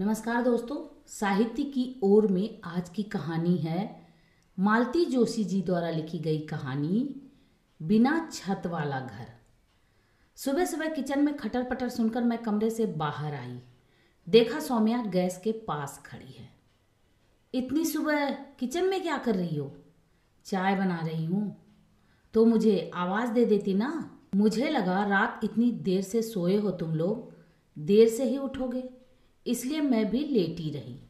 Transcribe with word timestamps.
नमस्कार 0.00 0.42
दोस्तों, 0.42 1.04
साहित्य 1.06 1.62
की 1.62 2.00
ओर 2.02 2.26
में 2.26 2.60
आज 2.64 2.88
की 2.88 3.02
कहानी 3.02 3.56
है 3.56 4.06
मालती 4.58 5.04
जोशी 5.04 5.44
जी 5.44 5.62
द्वारा 5.62 5.90
लिखी 5.90 6.18
गई 6.18 6.38
कहानी, 6.38 7.22
बिना 7.82 8.30
छत 8.32 8.62
वाला 8.66 9.00
घर। 9.00 9.26
सुबह 10.36 10.64
सुबह 10.64 10.88
किचन 10.88 11.24
में 11.24 11.36
खटर 11.36 11.62
पटर 11.64 11.88
सुनकर 11.88 12.24
मैं 12.24 12.38
कमरे 12.38 12.70
से 12.70 12.86
बाहर 12.86 13.34
आई। 13.34 13.60
देखा 14.28 14.60
सौम्या 14.60 15.02
गैस 15.02 15.40
के 15.44 15.52
पास 15.52 16.02
खड़ी 16.06 16.32
है। 16.32 16.50
इतनी 17.54 17.84
सुबह 17.84 18.30
किचन 18.30 18.84
में 18.84 19.02
क्या 19.02 19.18
कर 19.18 19.34
रही 19.34 19.56
हो? 19.56 19.76
चाय 20.44 20.76
बना 20.76 21.00
रही 21.00 21.24
हूँ। 21.24 21.56
तो 22.34 22.44
मुझे 22.44 22.90
आवाज़ 22.94 23.30
दे 23.30 23.44
देती 23.44 23.74
ना? 23.74 24.20
मुझे 24.34 24.70
लगा 24.70 25.04
रात 25.04 25.40
इतनी 25.44 25.70
देर 25.70 26.02
से 26.02 26.22
सोए 26.22 26.56
हो 26.56 26.70
तुम 26.70 26.94
लोग। 26.94 27.32
देर 27.78 28.08
से 28.08 28.24
ही 28.24 28.38
उठोगे। 28.38 28.99
इसलिए 29.46 29.80
मैं 29.80 30.10
भी 30.10 30.24
लेटी 30.24 30.70
रही। 30.70 31.00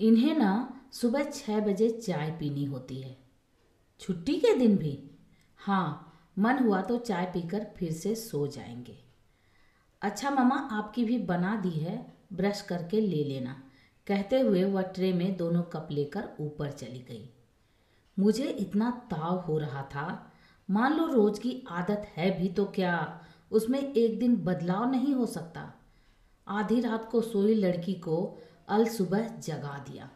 इन्हें 0.00 0.38
ना 0.38 0.80
सुबह 0.92 1.24
छः 1.24 1.60
बजे 1.60 1.90
चाय 1.90 2.30
पीनी 2.30 2.64
होती 2.64 3.00
है। 3.02 3.18
छुट्टी 4.00 4.34
के 4.34 4.54
दिन 4.58 4.76
भी? 4.76 5.10
हाँ 5.56 6.10
मन 6.38 6.58
हुआ 6.58 6.82
तो 6.82 6.98
चाय 6.98 7.24
पीकर 7.24 7.66
फिर 7.76 7.92
से 7.92 8.14
सो 8.14 8.46
जाएँगे। 8.46 8.98
अच्छा 10.02 10.30
मामा, 10.30 10.56
आपकी 10.56 11.04
भी 11.04 11.18
बना 11.18 11.56
दी 11.56 11.70
है, 11.70 12.12
ब्रश 12.32 12.62
करके 12.62 13.00
ले 13.00 13.24
लेना। 13.24 13.62
कहते 14.06 14.40
हुए 14.40 14.64
वह 14.64 14.82
ट्रे 14.82 15.12
में 15.12 15.36
दोनों 15.36 15.62
कप 15.62 15.88
लेकर 15.90 16.28
ऊपर 16.40 16.70
चली 16.70 16.98
गई। 16.98 17.30
मुझे 18.18 18.44
इतना 18.44 18.90
ताव 18.90 19.38
हो 19.38 19.58
रहा 19.58 19.82
था। 19.82 20.32
मान 20.70 20.94
लो 20.94 21.06
रोज 21.06 21.38
की 21.38 21.64
आदत 21.68 22.06
है 22.16 22.40
भी 22.40 22.48
तो 22.48 22.64
क्या, 22.64 23.24
उसमें 23.50 23.92
एक 23.92 24.18
दिन 24.18 24.36
बदलाव 24.36 24.90
नहीं 24.90 25.14
हो 25.14 25.26
सकता। 25.26 25.73
आधी 26.46 26.80
रात 26.80 27.08
को 27.10 27.20
सोई 27.22 27.54
लड़की 27.54 27.94
को 27.94 28.16
अल 28.68 28.86
सुबह 28.88 29.28
जगा 29.38 29.78
दिया। 29.88 30.10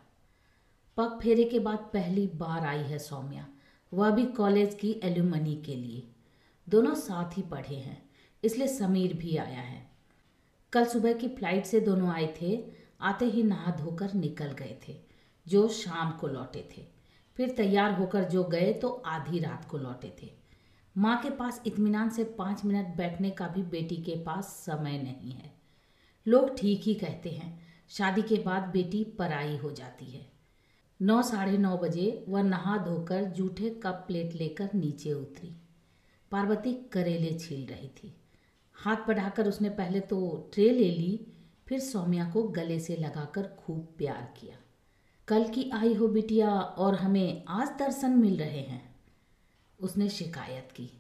पग 0.97 1.19
फेरे 1.23 1.45
के 1.45 1.59
बाद 1.59 1.79
पहली 1.93 2.27
बार 2.37 2.67
आई 2.67 2.83
है 2.83 2.99
सौम्या। 2.99 3.47
वह 3.93 4.11
भी 4.11 4.25
कॉलेज 4.33 4.75
की 4.75 4.91
एल्यूमनी 5.05 5.55
के 5.57 5.75
लिए। 5.75 6.03
दोनों 6.69 6.95
साथ 6.95 7.37
ही 7.37 7.43
पढ़े 7.43 7.77
हैं, 7.77 8.03
इसलिए 8.43 8.69
समीर 8.69 9.15
भी 9.15 9.37
आया 9.37 9.61
है। 9.61 9.87
कल 10.73 10.85
सुबह 10.85 11.13
की 11.13 11.29
फ़्लाइट 11.29 11.67
से 11.67 11.81
दोनों 11.81 12.11
आए 12.11 12.27
थे, 12.43 12.59
आते 13.01 13.27
ही 13.27 13.43
नहा 13.43 13.77
धोकर 13.77 14.15
निकल 14.15 14.53
गए 14.53 14.79
थे, 14.89 14.97
जो 15.47 15.69
शाम 15.69 16.11
को 16.11 16.29
लौटे 16.29 16.69
थे। 16.77 16.87
फिर 17.37 17.55
तैयार 17.57 17.93
होकर 17.93 18.25
जो 18.25 18.45
गए 18.45 18.73
तो 18.73 18.89
आधी 19.07 19.39
रात 19.39 19.65
को 19.65 19.79
लौटे 19.79 20.15
थे। 20.23 20.31
माँ 20.97 21.21
के 21.23 21.31
पास 21.31 21.63
इत्मीनान 21.67 22.11
से 22.11 22.25
पाँच 22.39 22.65
मिनट 22.65 22.97
बैठने 22.97 23.31
का 23.31 23.49
भी 23.49 23.63
बेटी 23.63 23.97
के 23.97 24.23
पास 24.25 24.47
समय 24.67 24.99
नहीं 24.99 25.33
है। 25.33 25.58
लोग 26.29 26.59
ठीक 26.59 26.83
ही 26.83 26.95
कहते 26.95 27.31
हैं। 27.31 27.61
शादी 27.89 28.23
के 28.23 28.37
बाद 28.37 28.63
बेटी 28.63 29.05
पराई 29.05 29.57
हो 29.57 29.71
जाती 29.71 30.07
है। 30.07 30.31
नौ 31.03 31.23
साढ़े 31.23 31.59
नौ 31.59 31.77
बजे 31.77 32.25
वह 32.29 32.43
नहा 32.43 32.77
धोकर 32.79 33.25
जूठे 33.25 33.71
कप 33.71 34.05
प्लेट 34.07 34.35
लेकर 34.35 34.71
नीचे 34.75 35.13
उतरी। 35.13 35.57
पार्वती 36.31 36.73
करेले 36.73 37.39
छील 37.39 37.67
रही 37.67 37.89
थी। 37.89 38.17
हाथ 38.73 38.97
बढ़ाकर 38.97 39.49
उसने 39.49 39.71
पहले 39.71 40.01
तो 40.01 40.51
ट्रे 40.55 40.71
ले 40.71 40.91
ली, 40.91 41.27
फिर 41.69 41.81
सौम्या 41.81 42.31
को 42.31 42.43
गले 42.43 42.81
से 42.81 42.97
लगाकर 42.97 43.43
खूब 43.43 43.95
प्यार 43.99 44.35
किया। 44.41 44.57
कल 45.29 45.45
की 45.45 45.71
आई 45.71 45.95
हो 45.95 46.09
बिटिया 46.09 46.51
और 46.61 46.95
हमें 46.95 47.45
आज 47.49 47.69
दर्शन 47.69 48.11
मिल 48.11 48.37
रहे 48.37 48.61
हैं। 48.61 48.97
उसने 49.81 50.09
शिकायत 50.09 50.69
की। 50.73 50.91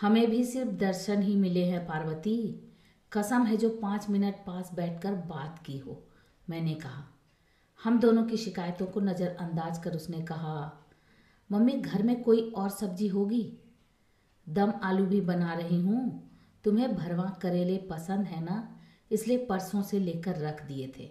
हमें 0.00 0.30
भी 0.30 0.44
सिर्फ़ 0.44 0.70
दर्शन 0.70 1.22
ही 1.22 1.36
मिले 1.36 1.64
हैं, 1.64 1.86
पार्वती। 1.86 2.67
कसम 3.12 3.42
है 3.42 3.56
जो 3.56 3.68
पाँच 3.68 4.08
मिनट 4.10 4.34
पास 4.46 4.70
बैठकर 4.74 5.14
बात 5.14 5.62
की 5.66 5.78
हो, 5.78 6.02
मैंने 6.50 6.74
कहा। 6.74 7.04
हम 7.80 7.98
दोनों 8.00 8.24
की 8.24 8.36
शिकायतों 8.36 8.86
को 8.86 9.00
नज़रअंदाज 9.00 9.78
कर 9.78 9.94
उसने 9.94 10.20
कहा, 10.22 10.86
मम्मी, 11.50 11.72
घर 11.72 12.02
में 12.02 12.22
कोई 12.22 12.40
और 12.50 12.68
सब्ज़ी 12.70 13.08
होगी? 13.08 13.58
दम 14.46 14.72
आलू 14.82 15.06
भी 15.06 15.20
बना 15.20 15.54
रही 15.54 15.80
हूँ। 15.80 16.30
तुम्हें 16.64 16.94
भरवा 16.96 17.24
करेले 17.42 17.76
पसंद 17.90 18.26
है 18.26 18.44
ना? 18.44 18.76
इसलिए 19.10 19.46
परसों 19.46 19.82
से 19.82 19.98
लेकर 19.98 20.36
रख 20.36 20.62
दिए 20.62 20.92
थे। 20.98 21.06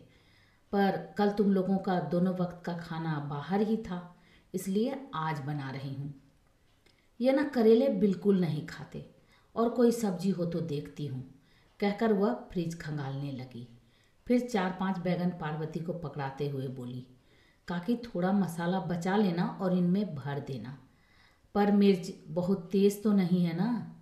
पर 0.71 0.97
कल 1.17 1.29
तुम 1.29 1.51
लोगों 1.51 1.77
का 1.77 1.99
दोनों 1.99 2.33
वक्त 2.33 2.61
का 2.65 2.73
खाना 2.73 3.19
बाहर 3.19 3.61
ही 3.61 3.77
था, 3.77 4.15
इसलिए 4.53 4.99
आज 5.15 5.39
बना 5.39 5.71
रही 5.71 5.93
हूँ। 5.93 6.13
यह 7.19 7.33
ना 7.33 7.43
करेले 7.43 7.89
बिल्कुल 7.89 8.39
नहीं 8.41 8.65
खाते, 8.67 9.05
और 9.55 9.69
कोई 9.69 9.91
सब्ज़ी 9.91 10.29
हो 10.29 10.45
तो 10.45 10.61
देखती 10.61 11.07
हूँ। 11.07 11.23
कहकर 11.79 12.13
वह 12.13 12.33
फ्रिज 12.33 12.79
खंगालने 12.79 13.31
लगी। 13.31 13.67
फिर 14.27 14.39
चार 14.39 14.77
पाँच 14.79 14.97
बैगन 14.97 15.29
पार्वती 15.29 15.79
को 15.79 15.93
पकड़ाते 15.93 16.49
हुए 16.49 16.67
बोली, 16.67 17.07
काकी, 17.67 17.95
थोड़ा 17.95 18.31
मसाला 18.31 18.79
बचा 18.79 19.15
लेना 19.15 19.45
और 19.61 19.77
इनमें 19.77 20.15
भर 20.15 20.39
देना। 20.39 20.77
पर 21.55 21.71
मिर्च 21.71 22.13
बहुत 22.27 22.69
तेज़ 22.71 23.01
तो 23.01 23.13
नहीं 23.13 23.45
है 23.45 23.57
ना? 23.57 24.01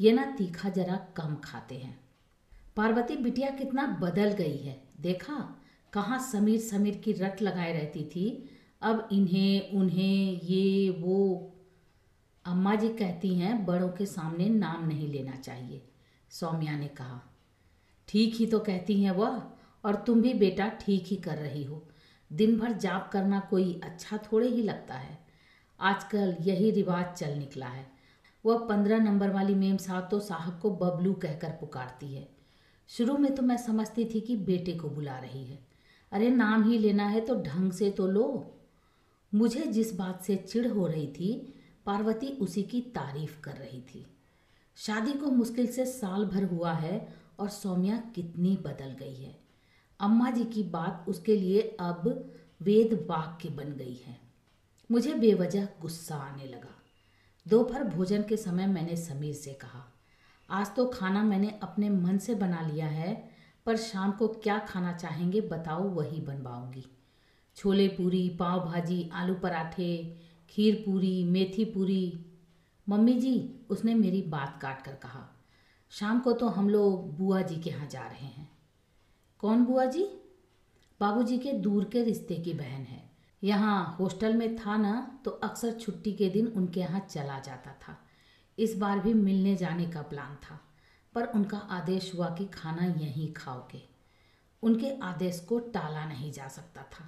ये 0.00 0.12
ना 0.12 0.24
तीखा 0.24 0.68
जरा 0.68 0.96
कम 0.96 1.34
खाते 1.34 1.74
हैं। 1.74 2.00
पार्वती, 2.76 3.16
बिटिया 3.16 3.50
कितना 3.50 3.86
बदल 3.86 4.32
गई 4.32 4.56
है। 4.56 4.82
देखा, 5.00 5.62
कहाँ 5.92 6.18
समीर 6.32 6.60
समीर 6.60 6.96
की 6.96 7.12
रट 7.12 7.42
लगाए 7.42 7.72
रहती 7.72 8.04
थी। 8.04 8.50
अब 8.82 9.08
इन्हें, 9.12 9.70
उन्हें, 9.70 10.40
ये, 10.40 10.90
वो। 10.90 11.52
अम्मा 12.44 12.74
जी 12.74 12.88
कहती 12.88 13.34
हैं, 13.34 13.66
बड़ों 13.66 13.88
के 13.88 14.06
सामने 14.06 14.48
नाम 14.48 14.88
नहीं 14.88 15.08
लेना 15.08 15.36
चाहिए। 15.36 15.88
सौम्या 16.30 16.76
ने 16.76 16.88
कहा, 16.88 17.20
ठीक 18.08 18.34
ही 18.34 18.46
तो 18.46 18.58
कहती 18.58 19.02
हैं 19.02 19.10
वह, 19.10 19.42
और 19.84 19.94
तुम 19.96 20.22
भी 20.22 20.32
बेटा 20.34 20.68
ठीक 20.80 21.06
ही 21.06 21.16
कर 21.16 21.36
रही 21.36 21.64
हो। 21.64 21.82
दिन 22.30 22.56
भर 22.58 22.72
जाप 22.72 23.10
करना 23.12 23.40
कोई 23.40 23.80
अच्छा 23.84 24.16
थोड़े 24.16 24.48
ही 24.48 24.62
लगता 24.62 24.94
है। 24.94 25.18
आजकल 25.80 26.36
यही 26.40 26.70
रिवाज 26.70 27.14
चल 27.14 27.34
निकला 27.34 27.66
है। 27.66 27.86
वह 28.44 28.58
पंद्रह 28.58 28.98
नंबर 28.98 29.30
वाली 29.30 29.54
मेम 29.54 29.76
साहब 29.76 30.08
तो 30.10 30.20
साहब 30.20 30.58
को 30.60 30.70
बबलू 30.70 31.12
कहकर 31.12 31.50
पुकारती 31.50 32.14
है। 32.14 32.28
शुरू 32.90 33.16
में 33.18 33.34
तो 33.34 33.42
मैं 33.42 33.56
समझती 33.56 34.04
थी 34.04 34.20
कि 34.20 34.36
बेटे 34.36 34.72
को 34.72 34.88
बुला 34.88 35.18
रही 35.18 35.44
है। 35.44 35.58
अरे 36.12 36.28
नाम 36.30 36.64
ही 36.64 36.78
लेना 36.78 37.06
है 37.06 37.20
तो 37.20 37.34
ढंग 37.42 37.72
से 37.72 37.90
तो 37.90 38.06
लो। 38.06 38.52
मुझे 39.32 39.60
जिस 39.60 39.94
बात 39.94 40.22
से 40.22 40.36
चिढ़ 40.36 40.66
हो 40.66 40.86
रही 40.86 41.06
थी, 41.06 41.32
पार्वती 41.86 42.28
उसी 42.40 42.62
की 42.62 42.80
तारीफ़ 42.94 43.40
कर 43.40 43.52
रही 43.52 43.80
थी। 43.80 44.06
शादी 44.76 45.12
को 45.12 45.30
मुश्किल 45.30 45.66
से 45.66 45.86
साल 45.86 46.24
भर 46.24 46.44
हुआ 46.44 46.72
है 46.72 47.08
और 47.38 47.48
सौम्या 47.48 47.96
कितनी 48.14 48.56
बदल 48.56 48.96
गई 48.98 49.14
है। 49.14 49.38
अम्मा 50.00 50.30
जी 50.30 50.44
की 50.44 50.62
बात 50.62 51.04
उसके 51.08 51.36
लिए 51.36 51.60
अब 51.80 52.32
वेद 52.62 53.06
वाक्य 53.10 53.48
बन 53.48 53.72
गई 53.72 54.00
है। 54.06 54.18
मुझे 54.90 55.14
बेवजह 55.14 55.68
गुस्सा 55.80 56.16
आने 56.16 56.46
लगा। 56.46 56.74
दोपहर 57.46 57.84
भोजन 57.84 58.22
के 58.22 58.36
समय 58.36 58.66
मैंने 58.66 58.96
समीर 58.96 59.34
से 59.34 59.52
कहा, 59.52 59.84
आज 60.50 60.74
तो 60.74 60.86
खाना 60.86 61.22
मैंने 61.22 61.58
अपने 61.62 61.90
मन 61.90 62.18
से 62.18 62.34
बना 62.34 62.60
लिया 62.60 62.86
है, 62.86 63.30
पर 63.66 63.76
शाम 63.76 64.12
को 64.12 64.28
क्या 64.28 64.58
खाना 64.58 64.92
चाहेंगे 64.92 65.40
बताओ, 65.40 65.82
वही 65.82 66.20
बनवाऊँगी। 66.20 66.84
छोले 67.56 67.88
पूरी, 67.88 68.28
पाव 68.28 68.64
भाजी, 68.64 69.10
आलू 69.12 69.34
पराठे, 69.34 70.16
खीर 70.50 70.82
पूरी, 70.86 71.24
मेथी 71.24 71.64
पूरी 71.64 72.25
मम्मी 72.86 73.12
जी, 73.14 73.66
उसने 73.70 73.94
मेरी 73.94 74.22
बात 74.22 74.58
काट 74.62 74.82
कर 74.82 74.94
कहा, 74.94 75.26
शाम 75.92 76.20
को 76.20 76.32
तो 76.32 76.48
हम 76.48 76.68
लोग 76.70 77.16
बुआ 77.16 77.40
जी 77.42 77.56
के 77.56 77.70
यहाँ 77.70 77.86
जा 77.88 78.02
रहे 78.02 78.26
हैं। 78.26 78.48
कौन 79.42 79.64
बुआ 79.64 79.84
जी? 79.86 80.04
बाबूजी 81.00 81.38
के 81.38 81.52
दूर 81.54 81.84
के 81.84 82.02
रिश्ते 82.04 82.34
की 82.34 82.52
बहन 82.52 82.82
है। 82.82 83.02
यहाँ 83.42 83.96
हॉस्टल 84.00 84.34
में 84.34 84.56
था 84.56 84.76
ना 84.76 85.20
तो 85.24 85.30
अक्सर 85.30 85.72
छुट्टी 85.72 86.12
के 86.12 86.28
दिन 86.30 86.46
उनके 86.48 86.80
यहाँ 86.80 87.00
चला 87.00 87.38
जाता 87.38 87.72
था। 87.80 87.96
इस 88.58 88.76
बार 88.76 88.98
भी 88.98 89.14
मिलने 89.14 89.54
जाने 89.56 89.86
का 89.86 90.02
प्लान 90.02 90.36
था, 90.42 90.60
पर 91.14 91.26
उनका 91.26 91.58
आदेश 91.58 92.12
हुआ 92.14 92.28
कि 92.28 92.44
खाना 92.44 92.84
यहीं 92.84 93.32
खाओगे। 93.32 93.82
उनके 94.62 94.90
आदेश 95.02 95.40
को 95.40 95.58
टाला 95.58 96.04
नहीं 96.04 96.32
जा 96.32 96.48
सकता 96.48 96.82
था, 96.82 97.04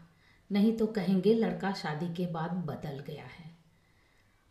नहीं 0.51 0.77
तो 0.77 0.87
कहेंगे 0.89 1.35
लड़का 1.35 1.73
शादी 1.75 2.13
के 2.15 2.27
बाद 2.33 2.53
बदल 2.67 2.99
गया 3.07 3.25
है। 3.25 3.48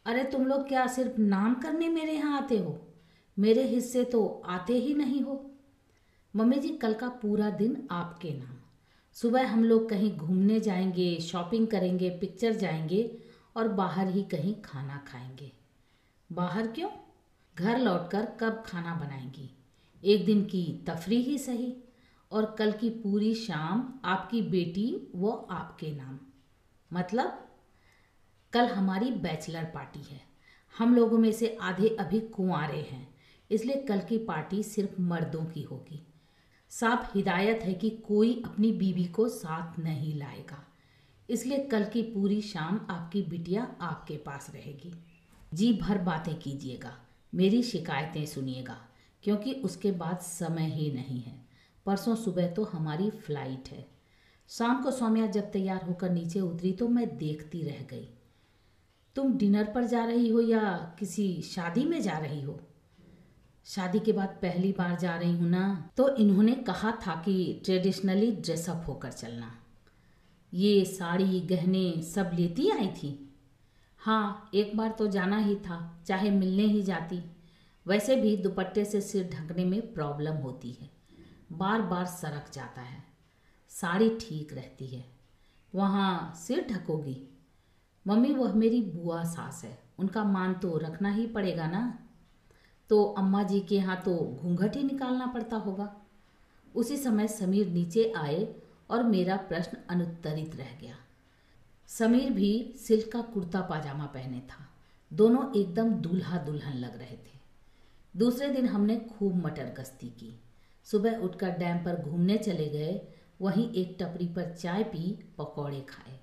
अरे 0.07 0.23
तुम 0.23 0.45
लोग 0.45 0.67
क्या 0.67 0.87
सिर्फ़ 0.87 1.21
नाम 1.21 1.55
करने 1.55 1.89
मेरे 1.89 2.11
यहाँ 2.11 2.37
आते 2.37 2.57
हो? 2.57 2.81
मेरे 3.39 3.63
हिस्से 3.63 4.03
तो 4.03 4.41
आते 4.45 4.73
ही 4.73 4.93
नहीं 4.93 5.21
हो। 5.21 5.51
मम्मी 6.35 6.55
जी, 6.55 6.69
कल 6.69 6.93
का 6.93 7.09
पूरा 7.09 7.49
दिन 7.49 7.87
आपके 7.91 8.33
नाम। 8.33 8.55
सुबह 9.13 9.47
हम 9.47 9.63
लोग 9.63 9.89
कहीं 9.89 10.17
घूमने 10.17 10.59
जाएँगे, 10.59 11.19
शॉपिंग 11.19 11.67
करेंगे, 11.67 12.09
पिक्चर 12.09 12.53
जाएँगे 12.53 13.17
और 13.55 13.67
बाहर 13.67 14.07
ही 14.07 14.23
कहीं 14.23 14.55
खाना 14.55 15.05
खाएँगे। 15.07 15.51
बाहर 16.31 16.67
क्यों? 16.67 16.89
घर 17.55 17.79
लौटकर 17.79 18.25
कब 18.25 18.63
खाना 18.65 18.95
बनाएँगी? 18.95 19.57
एक 20.03 20.25
दिन 20.25 20.45
की 20.45 20.83
तफरी 20.87 21.21
ही 21.21 21.37
सही 21.37 21.77
और 22.31 22.55
कल 22.59 22.71
की 22.71 22.89
पूरी 22.89 23.35
शाम 23.35 23.93
आपकी 24.05 24.41
बेटी, 24.41 25.11
वो 25.15 25.47
आपके 25.51 25.91
नाम। 25.91 26.19
मतलब 26.93 27.46
कल 28.57 28.65
हमारी 28.65 29.11
बैचलर 29.11 29.63
पार्टी 29.63 30.03
है। 30.13 30.21
हम 30.77 30.95
लोगों 30.95 31.17
में 31.17 31.31
से 31.31 31.57
आधे 31.61 31.89
अभी 31.89 32.19
कुंवारे 32.19 32.77
हैं। 32.77 33.15
इसलिए 33.51 33.75
कल 33.75 33.99
की 33.99 34.17
पार्टी 34.17 34.63
सिर्फ़ 34.63 35.01
मर्दों 35.01 35.45
की 35.45 35.61
होगी। 35.61 36.07
साफ़ 36.69 37.17
हिदायत 37.17 37.59
है 37.63 37.73
कि 37.73 37.89
कोई 37.89 38.43
अपनी 38.45 38.71
बीवी 38.71 39.05
को 39.05 39.27
साथ 39.27 39.79
नहीं 39.79 40.15
लाएगा। 40.15 40.67
इसलिए 41.29 41.57
कल 41.57 41.85
की 41.85 42.01
पूरी 42.01 42.41
शाम 42.41 42.87
आपकी 42.89 43.21
बिटिया 43.21 43.75
आपके 43.81 44.17
पास 44.17 44.51
रहेगी। 44.53 44.93
जी 45.53 45.73
भर 45.73 45.97
बातें 45.97 46.39
कीजिएगा। 46.39 46.97
मेरी 47.35 47.63
शिकायतें 47.63 48.25
सुनिएगा, 48.25 48.87
क्योंकि 49.23 49.53
उसके 49.53 49.91
बाद 49.91 50.17
समय 50.17 50.65
ही 50.65 50.91
नहीं 50.91 51.21
है। 51.21 51.45
परसों 51.85 52.15
सुबह 52.15 52.47
तो 52.47 52.63
हमारी 52.63 53.09
फ़्लाइट 53.09 53.69
है। 53.69 53.87
शाम 54.49 54.83
को 54.83 54.91
सौम्या 54.91 55.27
जब 55.27 55.51
तैयार 55.51 55.85
होकर 55.85 56.09
नीचे 56.09 56.39
उतरी 56.39 56.71
तो 56.71 56.87
मैं 56.87 57.17
देखती 57.17 57.61
रह 57.61 57.83
गई। 57.83 58.09
तुम 59.17 59.33
डिनर 59.33 59.63
पर 59.65 59.85
जा 59.85 60.05
रही 60.05 60.29
हो 60.29 60.41
या 60.41 60.95
किसी 60.99 61.41
शादी 61.41 61.85
में 61.85 62.01
जा 62.01 62.17
रही 62.17 62.41
हो? 62.41 62.59
शादी 63.65 63.99
के 63.99 64.11
बाद 64.11 64.37
पहली 64.41 64.71
बार 64.71 64.95
जा 64.99 65.15
रही 65.15 65.31
हूँ 65.31 65.49
ना 65.49 65.89
तो 65.97 66.15
इन्होंने 66.15 66.51
कहा 66.51 66.91
था 66.91 67.15
कि 67.15 67.61
ट्रेडिशनली 67.65 68.31
ड्रेसअप 68.31 68.85
होकर 68.87 69.11
चलना। 69.11 69.51
ये 70.53 70.85
साड़ी, 70.85 71.39
गहने 71.41 72.01
सब 72.01 72.31
लेती 72.33 72.69
आई 72.69 72.87
थी। 72.87 73.33
हाँ 73.97 74.49
एक 74.55 74.77
बार 74.77 74.95
तो 74.99 75.07
जाना 75.07 75.37
ही 75.37 75.55
था, 75.55 76.03
चाहे 76.07 76.31
मिलने 76.31 76.63
ही 76.63 76.81
जाती। 76.81 77.23
वैसे 77.85 78.15
भी 78.15 78.35
दुपट्टे 78.37 78.85
से 78.85 79.01
सिर 79.01 79.29
ढकने 79.33 79.65
में 79.65 79.93
प्रॉब्लम 79.93 80.35
होती 80.35 80.71
है। 80.71 80.89
बार 81.51 81.81
बार 81.81 82.05
सरक 82.05 82.51
जाता 82.53 82.81
है। 82.81 83.03
साड़ी 83.69 84.09
ठीक 84.09 84.53
रहती 84.53 84.87
है। 84.87 85.05
वहाँ 85.75 86.33
सिर 86.35 86.67
ढकोगी। 86.71 87.36
मम्मी, 88.07 88.33
वह 88.33 88.53
मेरी 88.53 88.81
बुआ 88.81 89.23
सास 89.23 89.61
है। 89.65 89.79
उनका 89.99 90.23
मान 90.23 90.53
तो 90.53 90.77
रखना 90.77 91.11
ही 91.11 91.27
पड़ेगा 91.27 91.67
ना? 91.67 91.99
तो 92.89 93.03
अम्मा 93.03 93.43
जी 93.43 93.59
के 93.59 93.75
यहाँ 93.75 94.01
तो 94.01 94.39
घूंघट 94.41 94.75
ही 94.75 94.83
निकालना 94.83 95.25
पड़ता 95.25 95.55
होगा। 95.55 95.95
उसी 96.75 96.97
समय 96.97 97.27
समीर 97.27 97.67
नीचे 97.67 98.13
आए 98.17 98.55
और 98.89 99.03
मेरा 99.03 99.37
प्रश्न 99.37 99.77
अनुत्तरित 99.89 100.55
रह 100.55 100.77
गया। 100.81 100.95
समीर 101.87 102.33
भी 102.33 102.73
सिल्क 102.79 103.11
का 103.13 103.21
कुर्ता 103.21 103.61
पाजामा 103.61 104.05
पहने 104.05 104.39
था। 104.39 104.69
दोनों 105.13 105.61
एकदम 105.61 105.89
दूल्हा 105.89 106.37
दुल्हन 106.37 106.77
लग 106.77 106.97
रहे 106.97 107.15
थे। 107.15 107.39
दूसरे 108.17 108.49
दिन 108.49 108.65
हमने 108.65 108.97
खूब 108.97 109.45
मटर 109.45 109.75
गश्ती 109.79 110.07
की। 110.07 110.39
सुबह 110.85 111.17
उठकर 111.17 111.49
डैम 111.49 111.77
पर 111.77 112.01
घूमने 112.01 112.37
चले 112.37 112.69
गए। 112.69 113.01
वहीं 113.41 113.71
एक 113.71 113.97
टपरी 113.99 114.27
पर 114.27 114.55
चाय 114.55 114.83
पी, 114.83 115.19
पकौड़े 115.37 115.81
खाए। 115.81 116.19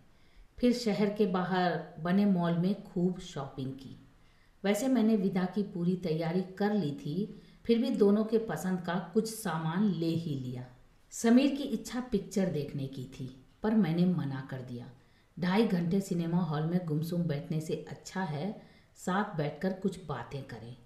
फिर 0.58 0.72
शहर 0.72 1.10
के 1.10 1.26
बाहर 1.26 1.78
बने 2.00 2.24
मॉल 2.24 2.58
में 2.58 2.84
खूब 2.84 3.18
शॉपिंग 3.18 3.72
की। 3.72 3.96
वैसे 4.64 4.88
मैंने 4.88 5.16
विदा 5.16 5.44
की 5.44 5.62
पूरी 5.62 5.96
तैयारी 5.96 6.42
कर 6.58 6.74
ली 6.74 6.90
थी, 6.90 7.40
फिर 7.64 7.78
भी 7.78 7.90
दोनों 7.90 8.24
के 8.24 8.38
पसंद 8.38 8.80
का 8.80 8.94
कुछ 9.14 9.34
सामान 9.34 9.84
ले 9.90 10.06
ही 10.06 10.34
लिया। 10.34 10.66
समीर 11.12 11.54
की 11.54 11.62
इच्छा 11.62 12.00
पिक्चर 12.00 12.46
देखने 12.46 12.86
की 12.86 13.04
थी, 13.04 13.44
पर 13.62 13.74
मैंने 13.74 14.04
मना 14.04 14.48
कर 14.50 14.62
दिया। 14.62 14.86
ढाई 15.40 15.66
घंटे 15.66 16.00
सिनेमा 16.00 16.38
हॉल 16.38 16.62
में 16.62 16.80
गुमसुम 16.86 17.22
बैठने 17.22 17.60
से 17.60 17.84
अच्छा 17.88 18.22
है, 18.22 18.62
साथ 18.96 19.36
बैठकर 19.36 19.72
कुछ 19.72 20.04
बातें 20.06 20.42
करें। 20.42 20.76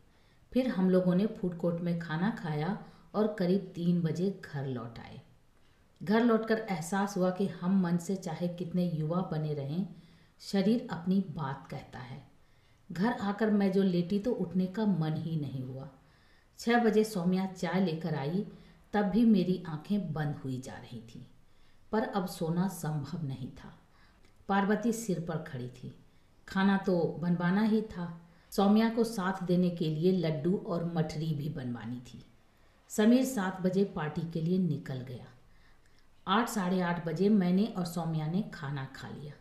फिर 0.53 0.69
हम 0.69 0.91
लोगों 0.91 1.14
ने 1.14 1.26
फ़ूड 1.26 1.56
कोर्ट 1.56 1.81
में 1.81 1.99
खाना 1.99 2.31
खाया 2.31 2.79
और 3.14 3.35
करीब 3.38 3.73
तीन 3.75 4.00
बजे 4.03 4.41
घर 4.44 4.67
लौट 4.67 4.99
आए। 4.99 5.21
घर 6.03 6.25
लौटकर 6.25 6.59
एहसास 6.71 7.17
हुआ 7.17 7.31
कि 7.31 7.47
हम 7.47 7.81
मन 7.81 7.97
से 7.97 8.17
चाहे 8.17 8.49
कितने 8.49 8.91
युवा 8.91 9.21
बने 9.33 9.55
रहें, 9.55 9.87
शरीर 10.41 10.87
अपनी 10.91 11.21
बात 11.31 11.67
कहता 11.71 11.99
है। 11.99 12.23
घर 12.93 13.12
आकर 13.12 13.50
मैं 13.50 13.73
जो 13.73 13.83
लेटी 13.83 14.19
तो 14.19 14.33
उठने 14.33 14.67
का 14.67 14.87
मन 14.87 15.17
ही 15.17 15.37
नहीं 15.41 15.62
हुआ। 15.65 15.89
छः 16.59 16.85
बजे 16.85 17.05
सौम्या 17.05 17.47
चाय 17.47 17.85
लेकर 17.85 18.15
आई, 18.15 18.47
तब 18.93 19.05
भी 19.05 19.25
मेरी 19.25 19.62
आँखें 19.69 20.12
बंद 20.12 20.37
हुई 20.37 20.61
जा 20.61 20.73
रही 20.73 21.00
थी, 21.00 21.27
पर 21.93 22.03
अब 22.03 22.27
सोना 22.27 22.69
संभव 22.69 23.27
नहीं 23.27 23.50
था। 23.50 23.73
पार्वती 24.49 24.93
सिर 24.93 25.21
पर 25.21 25.37
खड़ी 25.43 25.69
थी। 25.69 25.95
खाना 26.49 26.77
तो 26.77 27.00
बनवाना 27.21 27.62
ही 27.62 27.83
था। 27.83 28.21
सौम्या 28.50 28.89
को 28.89 29.05
साथ 29.05 29.43
देने 29.43 29.71
के 29.71 29.89
लिए 29.91 30.12
लड्डू 30.12 30.56
और 30.67 30.85
मठरी 30.95 31.35
भी 31.35 31.49
बनवानी 31.49 32.00
थी। 32.00 32.25
समीर 32.91 33.25
सात 33.25 33.61
बजे 33.61 33.85
पार्टी 33.85 34.23
के 34.31 34.41
लिए 34.41 34.59
निकल 34.59 35.00
गया। 35.00 35.27
आठ, 36.29 36.49
साढ़े 36.49 36.81
आठ 36.81 37.07
बजे 37.07 37.29
मैंने 37.29 37.67
और 37.67 37.85
सौम्या 37.85 38.27
ने 38.27 38.43
खाना 38.55 38.85
खा 38.85 39.09
लिया। 39.09 39.33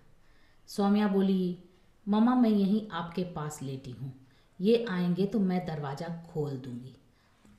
सौम्या 0.68 1.08
बोली, 1.08 1.64
मम्मा, 2.08 2.36
मैं 2.36 2.50
यहीं 2.50 2.88
आपके 2.92 3.24
पास 3.24 3.60
लेटी 3.62 3.92
हूँ। 3.92 4.28
ये 4.62 4.86
आएँगे 4.90 5.26
तो 5.26 5.40
मैं 5.40 5.66
दरवाज़ा 5.66 6.24
खोल 6.34 6.52
दूँगी। 6.52 6.96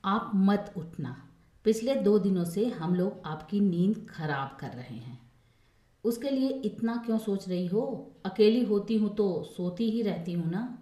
आप 0.05 0.31
मत 0.35 0.73
उठना। 0.77 1.25
पिछले 1.63 1.95
दो 1.95 2.19
दिनों 2.19 2.45
से 2.45 2.65
हम 2.65 2.95
लोग 2.95 3.21
आपकी 3.25 3.59
नींद 3.59 4.07
खराब 4.09 4.57
कर 4.59 4.69
रहे 4.69 4.95
हैं। 4.95 5.31
उसके 6.03 6.29
लिए 6.29 6.49
इतना 6.49 6.95
क्यों 6.95 7.17
सोच 7.17 7.49
रही 7.49 7.67
हो? 7.67 8.11
अकेली 8.25 8.65
होती 8.65 8.97
हूँ 8.97 9.15
तो 9.15 9.43
सोती 9.43 9.91
ही 9.91 10.01
रहती 10.01 10.33
हूँ 10.33 10.51
ना। 10.51 10.79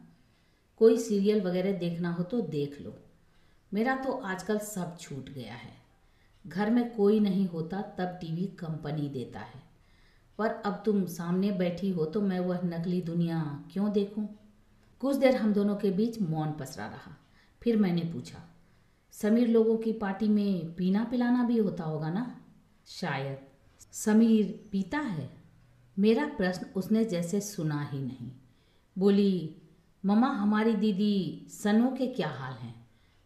कोई 0.78 0.98
सीरियल 0.98 1.42
वगैरह 1.42 1.72
देखना 1.72 2.14
हो 2.14 2.24
तो 2.24 2.42
देख 2.42 2.82
लो। 2.82 2.98
मेरा 3.74 3.96
तो 3.96 4.12
आजकल 4.12 4.58
सब 4.58 4.98
छूट 4.98 5.30
गया 5.30 5.54
है। 5.54 5.77
घर 6.48 6.70
में 6.70 6.96
कोई 6.96 7.20
नहीं 7.20 7.48
होता, 7.48 7.82
तब 7.82 8.18
टीवी 8.22 8.46
कंपनी 8.46 9.10
देता 9.10 9.40
है। 9.40 9.62
पर 10.40 10.50
अब 10.50 10.82
तुम 10.86 11.06
सामने 11.06 11.52
बैठी 11.52 11.90
हो 11.90 12.06
तो 12.06 12.22
मैं 12.22 12.40
वह 12.40 12.62
नकली 12.66 13.02
दुनिया 13.02 13.64
क्यों 13.72 13.92
देखूँ? 13.92 14.28
कुछ 15.02 15.16
देर 15.16 15.36
हम 15.36 15.54
दोनों 15.54 15.76
के 15.76 15.92
बीच 15.92 16.22
मौन 16.22 16.52
पसरा 16.52 16.86
रहा। 16.86 17.16
फिर 17.62 17.78
मैंने 17.78 18.02
पूछा, 18.02 18.44
समीर 19.12 19.48
लोगों 19.48 19.78
की 19.78 19.92
पार्टी 19.92 20.28
में 20.28 20.76
पीना 20.76 21.04
पिलाना 21.04 21.44
भी 21.44 21.58
होता 21.58 21.84
होगा 21.84 22.10
ना? 22.10 22.42
शायद। 22.88 23.38
समीर, 23.92 24.68
पीता 24.72 25.00
है? 25.00 25.30
मेरा 26.00 26.26
प्रश्न 26.28 26.66
उसने 26.76 27.06
जैसे 27.06 27.42
सुना 27.42 27.82
ही 27.84 28.00
नहीं। 28.00 28.32
बोली 28.98 29.56
ममा 30.06 30.28
हमारी 30.28 30.74
दीदी 30.74 31.48
सनो 31.52 31.92
के 31.92 32.08
क्या 32.08 32.28
हाल 32.28 32.54
हैं? 32.54 32.76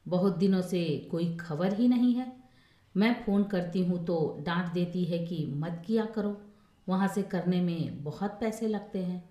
बहुत 0.07 0.37
दिनों 0.37 0.61
से 0.61 1.07
कोई 1.11 1.35
खबर 1.37 1.73
ही 1.73 1.87
नहीं 1.87 2.13
है। 2.13 2.40
मैं 2.95 3.13
फ़ोन 3.23 3.43
करती 3.43 3.83
हूँ 3.85 4.03
तो 4.05 4.17
डांट 4.45 4.71
देती 4.73 5.03
है 5.05 5.19
कि 5.19 5.45
मत 5.55 5.81
किया 5.87 6.05
करो। 6.05 6.37
वहाँ 6.87 7.07
से 7.07 7.21
करने 7.23 7.61
में 7.61 8.03
बहुत 8.03 8.37
पैसे 8.39 8.67
लगते 8.67 8.99
हैं, 8.99 9.23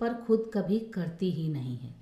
पर 0.00 0.14
खुद 0.16 0.50
कभी 0.54 0.78
करती 0.94 1.30
ही 1.30 1.48
नहीं 1.48 1.76
है। 1.76 1.94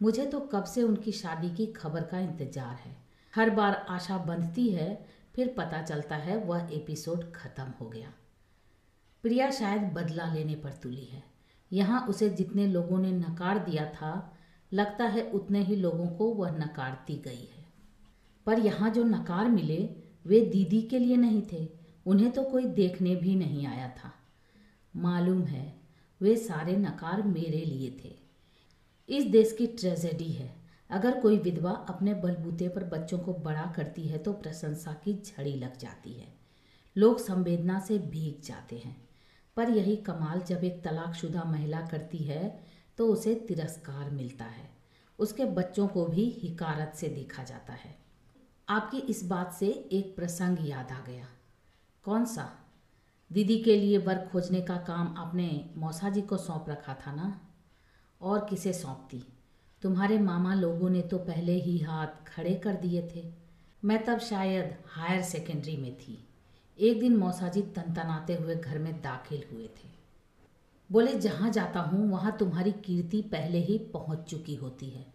मुझे 0.00 0.26
तो 0.26 0.40
कब 0.52 0.64
से 0.64 0.82
उनकी 0.82 1.12
शादी 1.12 1.50
की 1.50 1.66
खबर 1.72 2.02
का 2.02 2.18
इंतज़ार 2.20 2.76
है। 2.76 2.96
हर 3.34 3.50
बार 3.50 3.74
आशा 3.90 4.18
बंधती 4.18 4.68
है, 4.68 5.06
फिर 5.34 5.54
पता 5.58 5.82
चलता 5.82 6.16
है 6.16 6.36
वह 6.38 6.68
एपिसोड 6.72 7.32
ख़त्म 7.32 7.72
हो 7.80 7.88
गया। 7.88 8.12
प्रिया 9.24 9.50
शायद 9.50 9.82
बदला 9.92 10.32
लेने 10.34 10.54
पर 10.54 10.72
तुली 10.72 11.04
है। 11.04 11.22
यहाँ 11.70 12.06
उसे 12.08 12.28
जितने 12.30 12.66
लोगों 12.66 12.98
ने 12.98 13.10
नकार 13.10 13.58
दिया 13.58 13.86
था, 13.86 14.36
लगता 14.72 15.04
है 15.04 15.22
उतने 15.30 15.62
ही 15.62 15.76
लोगों 15.76 16.06
को 16.08 16.32
वह 16.34 16.50
नकारती 16.50 17.16
गई 17.16 17.48
है। 17.48 17.64
पर 18.46 18.58
यहाँ 18.58 18.90
जो 18.90 19.04
नकार 19.04 19.48
मिले 19.48 19.78
वे 20.26 20.40
दीदी 20.40 20.82
के 20.82 20.98
लिए 20.98 21.16
नहीं 21.16 21.42
थे, 21.52 21.68
उन्हें 22.06 22.30
तो 22.30 22.42
कोई 22.42 22.64
देखने 22.64 23.16
भी 23.16 23.34
नहीं 23.34 23.66
आया 23.66 23.88
था। 23.88 24.12
मालूम 24.96 25.42
है, 25.42 25.80
वे 26.20 26.36
सारे 26.36 26.76
नकार 26.76 27.22
मेरे 27.22 27.60
लिए 27.60 28.00
थे। 28.04 28.24
इस 29.08 29.24
देश 29.24 29.54
की 29.58 29.66
ट्रेजेडी 29.66 30.32
है। 30.32 30.56
अगर 30.90 31.20
कोई 31.20 31.38
विधवा 31.38 31.70
अपने 31.70 32.14
बलबूते 32.14 32.68
पर 32.68 32.84
बच्चों 32.84 33.18
को 33.18 33.34
बड़ा 33.34 33.72
करती 33.76 34.02
है 34.02 34.18
तो 34.18 34.32
प्रशंसा 34.32 34.92
की 34.92 35.14
झड़ी 35.14 35.54
लग 35.54 35.78
जाती 35.78 36.12
है। 36.12 36.34
लोग 36.96 37.18
संवेदना 37.18 37.80
से 37.80 37.98
भीग 37.98 38.44
जाते 38.44 38.78
हैं। 38.78 39.08
पर 39.56 39.70
यही 39.70 39.96
कमाल, 39.96 40.40
जब 40.40 40.64
एक 40.64 40.84
तलाकशुदा 40.84 41.44
महिला 41.44 41.80
करती 41.80 42.18
है 42.18 42.64
तो 42.96 43.08
उसे 43.08 43.34
तिरस्कार 43.34 44.10
मिलता 44.10 44.44
है। 44.44 44.70
उसके 45.18 45.44
बच्चों 45.44 45.88
को 45.88 46.06
भी 46.06 46.24
हिकारत 46.24 46.92
से 46.96 47.08
देखा 47.08 47.42
जाता 47.42 47.72
है। 47.72 48.03
आपकी 48.68 48.98
इस 48.98 49.24
बात 49.24 49.52
से 49.52 49.66
एक 49.92 50.16
प्रसंग 50.16 50.68
याद 50.68 50.92
आ 50.92 51.00
गया। 51.00 51.26
कौन 52.04 52.24
सा? 52.24 52.52
दीदी 53.32 53.58
के 53.58 53.76
लिए 53.76 53.98
वर्क 53.98 54.28
खोजने 54.32 54.60
का 54.60 54.76
काम 54.76 55.14
आपने 55.18 55.70
मौसा 55.76 56.10
जी 56.10 56.22
को 56.22 56.36
सौंप 56.36 56.64
रखा 56.68 56.94
था 56.94 57.12
ना? 57.12 57.40
और 58.20 58.46
किसे 58.50 58.72
सौंपती? 58.72 59.26
तुम्हारे 59.82 60.18
मामा 60.18 60.54
लोगों 60.54 60.90
ने 60.90 61.02
तो 61.02 61.18
पहले 61.18 61.52
ही 61.52 61.78
हाथ 61.78 62.06
खड़े 62.06 62.54
कर 62.54 62.74
दिए 62.74 63.10
थे। 63.14 63.32
मैं 63.84 64.04
तब 64.04 64.18
शायद 64.18 64.76
हायर 64.86 65.22
सेकेंडरी 65.22 65.76
में 65.76 65.98
थी। 65.98 66.28
एक 66.78 67.00
दिन 67.00 67.16
मौसाजी 67.16 67.62
तनतनाते 67.62 68.34
हुए 68.34 68.56
घर 68.56 68.78
में 68.78 69.02
दाखिल 69.02 69.44
हुए 69.52 69.66
थे। 69.66 69.88
बोले, 70.92 71.18
जहाँ 71.18 71.50
जाता 71.50 71.80
हूँ, 71.80 72.10
वहाँ 72.10 72.36
तुम्हारी 72.36 72.72
कीर्ति 72.72 73.22
पहले 73.22 73.58
ही 73.58 73.78
पहुँच 73.78 74.18
चुकी 74.18 74.54
होती 74.54 74.90
है। 74.90 75.06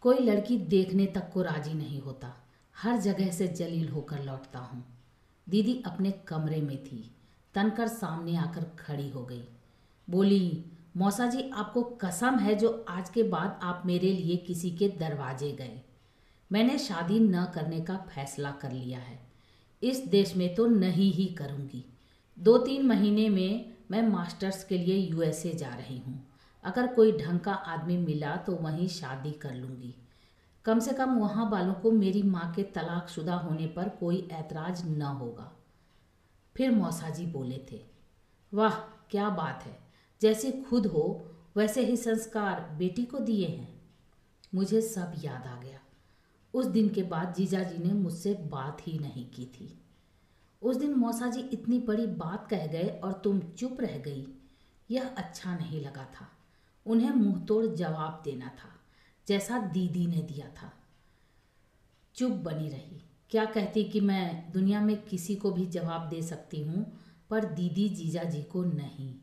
कोई 0.00 0.18
लड़की 0.18 0.58
देखने 0.58 1.06
तक 1.06 1.30
को 1.32 1.42
राज़ी 1.42 1.74
नहीं 1.74 2.00
होता। 2.00 2.36
हर 2.82 2.96
जगह 2.96 3.30
से 3.30 3.48
जलील 3.48 3.88
होकर 3.88 4.22
लौटता 4.22 4.58
हूँ। 4.58 4.84
दीदी 5.48 5.82
अपने 5.86 6.10
कमरे 6.10 6.60
में 6.60 6.84
थी। 6.84 7.10
तनकर 7.54 7.88
सामने 7.88 8.36
आकर 8.36 8.64
खड़ी 8.78 9.10
हो 9.10 9.24
गई। 9.24 9.44
बोली, 10.10 10.64
मौसा 10.96 11.26
जी, 11.26 11.50
आपको 11.50 11.82
कसम 11.82 12.38
है 12.38 12.54
जो 12.54 12.86
आज 12.88 13.10
के 13.10 13.22
बाद 13.22 13.60
आप 13.62 13.82
मेरे 13.86 14.12
लिए 14.12 14.36
किसी 14.36 14.70
के 14.70 14.88
दरवाजे 14.88 15.52
गए। 15.52 15.80
मैंने 16.52 16.78
शादी 16.78 17.20
न 17.20 17.44
करने 17.44 17.80
का 17.80 17.96
फैसला 17.96 18.50
कर 18.50 18.72
लिया 18.72 18.98
है। 18.98 19.20
इस 19.82 20.06
देश 20.08 20.36
में 20.36 20.54
तो 20.54 20.66
नहीं 20.66 21.12
ही 21.12 21.26
करूँगी। 21.26 21.84
दो 22.38 22.58
तीन 22.58 22.86
महीने 22.86 23.28
में 23.28 23.72
मैं 23.90 24.08
मास्टर्स 24.08 24.64
के 24.64 24.78
लिए 24.78 24.96
यूएसए 24.96 25.50
जा 25.50 25.74
रही 25.74 25.98
हूँ। 25.98 26.26
अगर 26.64 26.86
कोई 26.86 27.12
ढंग 27.12 27.40
का 27.40 27.52
आदमी 27.52 27.96
मिला 27.96 28.36
तो 28.36 28.52
वहीं 28.52 28.88
शादी 28.88 29.32
कर 29.32 29.54
लूँगी। 29.54 29.94
कम 30.64 30.78
से 30.78 30.92
कम 30.92 31.18
वहाँ 31.18 31.50
वालों 31.50 31.74
को 31.74 31.90
मेरी 31.90 32.22
माँ 32.22 32.52
के 32.54 32.62
तलाकशुदा 32.62 33.34
होने 33.34 33.66
पर 33.66 33.88
कोई 33.88 34.28
ऐतराज 34.32 34.98
न 34.98 35.02
होगा। 35.02 35.52
फिर 36.56 36.70
मौसा 36.70 37.10
जी 37.10 37.26
बोले 37.26 37.66
थे, 37.72 37.80
वाह, 38.54 38.74
क्या 39.10 39.30
बात 39.30 39.62
है। 39.62 39.78
जैसे 40.20 40.52
खुद 40.52 40.86
हो, 40.86 41.26
वैसे 41.56 41.86
ही 41.86 41.96
संस्कार 41.96 42.60
बेटी 42.60 43.04
को 43.04 43.18
दिए 43.18 43.46
हैं। 43.46 43.82
मुझे 44.54 44.80
सब 44.80 45.12
याद 45.24 45.46
आ 45.46 45.60
गया। 45.60 45.80
उस 46.54 46.66
दिन 46.66 46.88
के 46.88 47.02
बाद 47.02 47.34
जीजा 47.34 47.62
जी 47.62 47.78
ने 47.78 47.92
मुझसे 47.92 48.34
बात 48.34 48.78
ही 48.80 48.98
नहीं 48.98 49.30
की 49.30 49.46
थी। 49.46 49.80
उस 50.62 50.76
दिन 50.76 50.94
मौसा 50.94 51.26
जी 51.26 51.40
इतनी 51.40 51.78
बड़ी 51.78 52.06
बात 52.06 52.48
कह 52.48 52.66
गए 52.66 53.00
और 53.04 53.12
तुम 53.12 53.40
चुप 53.40 53.80
रह 53.80 53.98
गई। 53.98 54.26
यह 54.90 55.08
अच्छा 55.08 55.56
नहीं 55.56 55.80
लगा 55.80 56.04
था। 56.04 56.28
उन्हें 56.86 57.10
मुँह 57.10 57.44
तोड़ 57.44 57.66
जवाब 57.66 58.20
देना 58.24 58.46
था। 58.46 58.79
जैसा 59.30 59.58
दीदी 59.58 60.06
ने 60.06 60.16
दिया 60.16 60.46
था। 60.48 60.72
चुप 62.14 62.32
बनी 62.32 62.68
रही। 62.68 63.02
क्या 63.30 63.44
कहती 63.44 63.84
कि 63.84 64.00
मैं 64.00 64.52
दुनिया 64.52 64.80
में 64.80 65.02
किसी 65.02 65.36
को 65.36 65.50
भी 65.50 65.66
जवाब 65.66 66.08
दे 66.08 66.22
सकती 66.22 66.62
हूँ, 66.62 67.00
पर 67.30 67.44
दीदी 67.44 67.88
जीजा 67.88 68.22
जी 68.22 68.42
को 68.42 68.64
नहीं। 68.64 69.14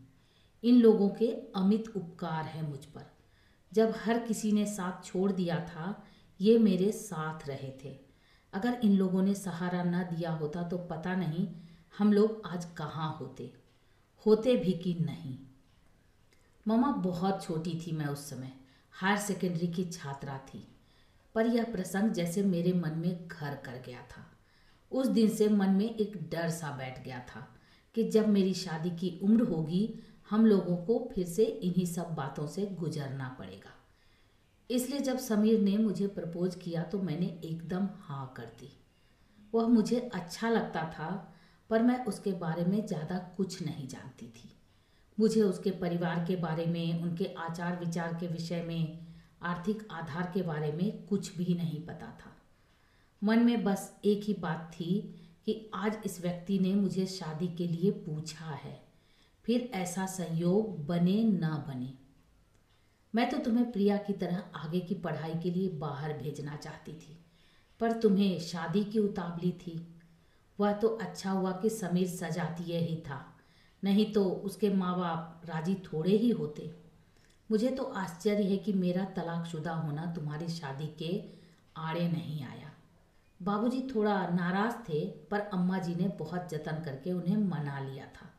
इन 0.64 0.76
लोगों 0.76 1.10
के 1.10 1.28
अमित 1.56 1.90
उपकार 1.96 2.44
है 2.44 2.70
मुझ 2.70 2.86
पर। 2.86 3.06
जब 3.74 3.94
हर 3.98 4.20
किसी 4.20 4.52
ने 4.52 4.66
साथ 4.66 5.06
छोड़ 5.06 5.32
दिया 5.32 5.60
था, 5.60 6.04
ये 6.42 6.58
मेरे 6.58 6.92
साथ 6.92 7.48
रहे 7.48 7.74
थे। 7.84 8.00
अगर 8.54 8.80
इन 8.84 8.94
लोगों 8.98 9.22
ने 9.22 9.36
सहारा 9.36 9.84
न 9.84 10.04
दिया 10.04 10.32
होता 10.32 10.64
तो 10.64 10.78
पता 10.78 11.16
नहीं 11.16 11.48
हम 11.98 12.14
लोग 12.14 12.42
आज 12.46 12.66
कहाँ 12.66 13.18
होते। 13.20 13.54
होते 14.26 14.56
भी 14.58 14.72
कि 14.72 14.94
नहीं। 14.94 15.38
ममा 16.68 16.92
बहुत 16.92 17.44
छोटी 17.44 17.82
थी 17.88 17.92
मैं 17.92 18.06
उस 18.06 18.30
समय। 18.30 18.67
हायर 18.98 19.18
सेकेंडरी 19.18 19.68
की 19.68 19.84
छात्रा 19.86 20.38
थी, 20.46 20.64
पर 21.36 21.46
यह 21.46 21.64
प्रसंग 21.64 22.12
जैसे 22.12 22.44
मेरे 22.44 22.74
मन 22.74 22.98
में 22.98 23.28
घर 23.28 23.56
कर 23.56 23.82
गया 23.86 24.02
था। 24.12 24.26
उस 24.92 25.08
दिन 25.08 25.30
से 25.30 25.50
मन 25.50 25.70
में 25.70 25.90
एक 25.90 26.18
डर 26.32 26.50
सा 26.50 26.72
बैठ 26.72 27.04
गया 27.04 27.20
था 27.30 27.48
कि 27.96 28.04
जब 28.04 28.28
मेरी 28.30 28.54
शादी 28.54 28.90
की 28.90 29.20
उम्र 29.24 29.44
होगी, 29.44 30.00
हम 30.30 30.46
लोगों 30.46 30.78
को 30.78 30.98
फिर 31.14 31.26
से 31.26 31.46
इन्हीं 31.46 31.86
सब 31.86 32.16
बातों 32.16 32.48
से 32.48 32.66
गुजरना 32.80 33.36
पड़ेगा। 33.40 33.74
इसलिए 34.70 35.00
जब 35.00 35.18
समीर 35.20 35.60
ने 35.60 35.78
मुझे 35.78 36.08
प्रपोज 36.08 36.56
किया 36.56 36.84
तो 36.84 37.02
मैंने 37.02 37.28
एकदम 37.44 37.90
हाँ 38.00 38.34
कर 38.38 38.52
दी। 38.60 38.74
वह 39.54 39.68
मुझे 39.68 40.00
अच्छा 40.14 40.50
लगता 40.50 40.90
था, 40.92 41.34
पर 41.70 41.84
मैं 41.84 42.04
उसके 42.06 42.32
बारे 42.32 42.66
में 42.66 42.86
ज़्यादा 42.86 43.18
कुछ 43.38 43.62
नहीं 43.62 43.88
जानती 43.88 44.28
थी। 44.28 44.57
मुझे 45.20 45.42
उसके 45.42 45.72
परिवार 45.72 46.26
के 46.26 46.36
बारे 46.36 46.66
में, 46.66 47.02
उनके 47.02 47.26
आचार 47.26 47.80
विचार 47.80 48.14
के 48.14 48.28
विषय 48.28 48.62
में, 48.62 49.08
आर्थिक 49.42 49.88
आधार 49.92 50.32
के 50.34 50.42
बारे 50.42 50.72
में 50.72 51.06
कुछ 51.06 51.38
भी 51.38 51.54
नहीं 51.54 51.82
पता 51.82 52.08
था। 52.08 52.36
मन 53.24 53.40
में 53.40 53.64
बस 53.64 54.00
एक 54.06 54.24
ही 54.24 54.34
बात 54.34 54.72
थी 54.74 55.16
कि 55.46 55.70
आज 55.74 55.98
इस 56.06 56.22
व्यक्ति 56.22 56.60
ने 56.60 56.74
मुझे 56.74 57.06
शादी 57.06 57.48
के 57.48 57.68
लिए 57.68 57.92
पूछा 57.92 58.46
है। 58.46 58.88
फिर 59.46 59.70
ऐसा 59.74 60.06
संयोग 60.06 60.86
बने 60.86 61.24
ना 61.24 61.66
बने। 61.68 61.94
मैं 63.16 63.30
तो 63.30 63.38
तुम्हें 63.38 63.72
प्रिया 63.72 63.98
की 63.98 64.14
तरह 64.14 64.44
आगे 64.56 64.80
की 64.80 64.96
पढ़ाई 64.96 65.34
के 65.34 65.52
लिए 65.52 65.70
बाहर 65.70 66.14
भेजना 66.14 66.56
चाहती 66.56 66.94
थी, 66.94 67.18
पर 67.80 67.92
तुम्हें 67.92 68.40
शादी 68.40 68.84
की 68.84 69.00
उतावली 69.00 69.52
थी। 69.52 69.88
वह 70.60 70.74
तो 70.74 70.88
अच्छा 70.88 71.32
हुआ 71.32 71.52
कि 71.52 71.70
समीर 71.70 72.08
सजातीय 72.08 72.78
ही 72.78 72.96
था। 72.96 73.37
नहीं 73.84 74.14
तो 74.14 74.24
उसके 74.24 74.70
माँ 74.70 74.98
बाप 74.98 75.42
राज़ी 75.46 75.76
थोड़े 75.76 76.18
ही 76.18 76.30
होते। 76.30 76.76
मुझे 77.52 77.70
तो 77.70 77.84
आश्चर्य 77.84 78.44
है 78.44 78.58
कि 78.58 78.74
मेरा 78.74 79.06
तलाकशुदा 79.06 79.74
होना 79.74 80.06
तुम्हारी 80.14 80.48
शादी 80.48 80.88
के 80.88 81.24
आड़े 81.78 82.08
नहीं 82.08 82.44
आया। 82.44 82.72
बाबूजी 83.42 83.82
थोड़ा 83.96 84.28
नाराज़ 84.28 84.76
थे, 84.90 85.06
पर 85.06 85.40
अम्मा 85.40 85.78
जी 85.78 85.96
ने 85.96 86.08
बहुत 86.08 86.50
जतन 86.50 86.82
करके 86.86 87.12
उन्हें 87.12 87.38
मना 87.38 87.80
लिया 87.80 88.06
था। 88.06 88.34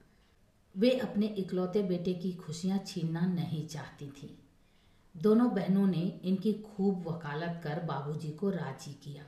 वे 0.77 0.91
अपने 0.91 1.27
इकलौते 1.27 1.83
बेटे 1.83 2.15
की 2.15 2.33
खुशियाँ 2.33 2.79
छीनना 2.79 3.21
नहीं 3.21 3.67
चाहती 3.67 4.07
थी। 4.07 4.39
दोनों 5.17 5.55
बहनों 5.55 5.87
ने 5.87 6.21
इनकी 6.25 6.53
खूब 6.53 7.09
वकालत 7.09 7.61
कर 7.65 7.81
बाबूजी 7.81 8.31
को 8.31 8.51
राज़ी 8.51 8.93
किया। 8.93 9.23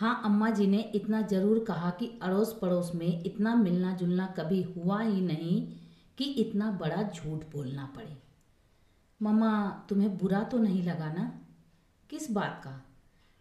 हाँ 0.00 0.22
अम्मा 0.24 0.50
जी 0.50 0.66
ने 0.66 0.78
इतना 0.94 1.22
ज़रूर 1.22 1.64
कहा 1.64 1.90
कि 1.90 2.18
अड़ोस 2.22 2.58
पड़ोस 2.62 2.92
में 2.94 3.24
इतना 3.24 3.54
मिलना 3.54 3.96
जुलना 3.96 4.26
कभी 4.26 4.62
हुआ 4.62 5.00
ही 5.00 5.20
नहीं 5.20 5.72
कि 6.18 6.24
इतना 6.24 6.70
बड़ा 6.70 7.02
झूठ 7.02 7.40
बोलना 7.52 7.86
पड़े। 7.96 8.16
मम्मा, 9.22 9.86
तुम्हें 9.88 10.18
बुरा 10.18 10.42
तो 10.42 10.58
नहीं 10.58 10.82
लगा 10.82 11.12
ना? 11.12 11.40
किस 12.10 12.30
बात 12.30 12.60
का? 12.64 12.84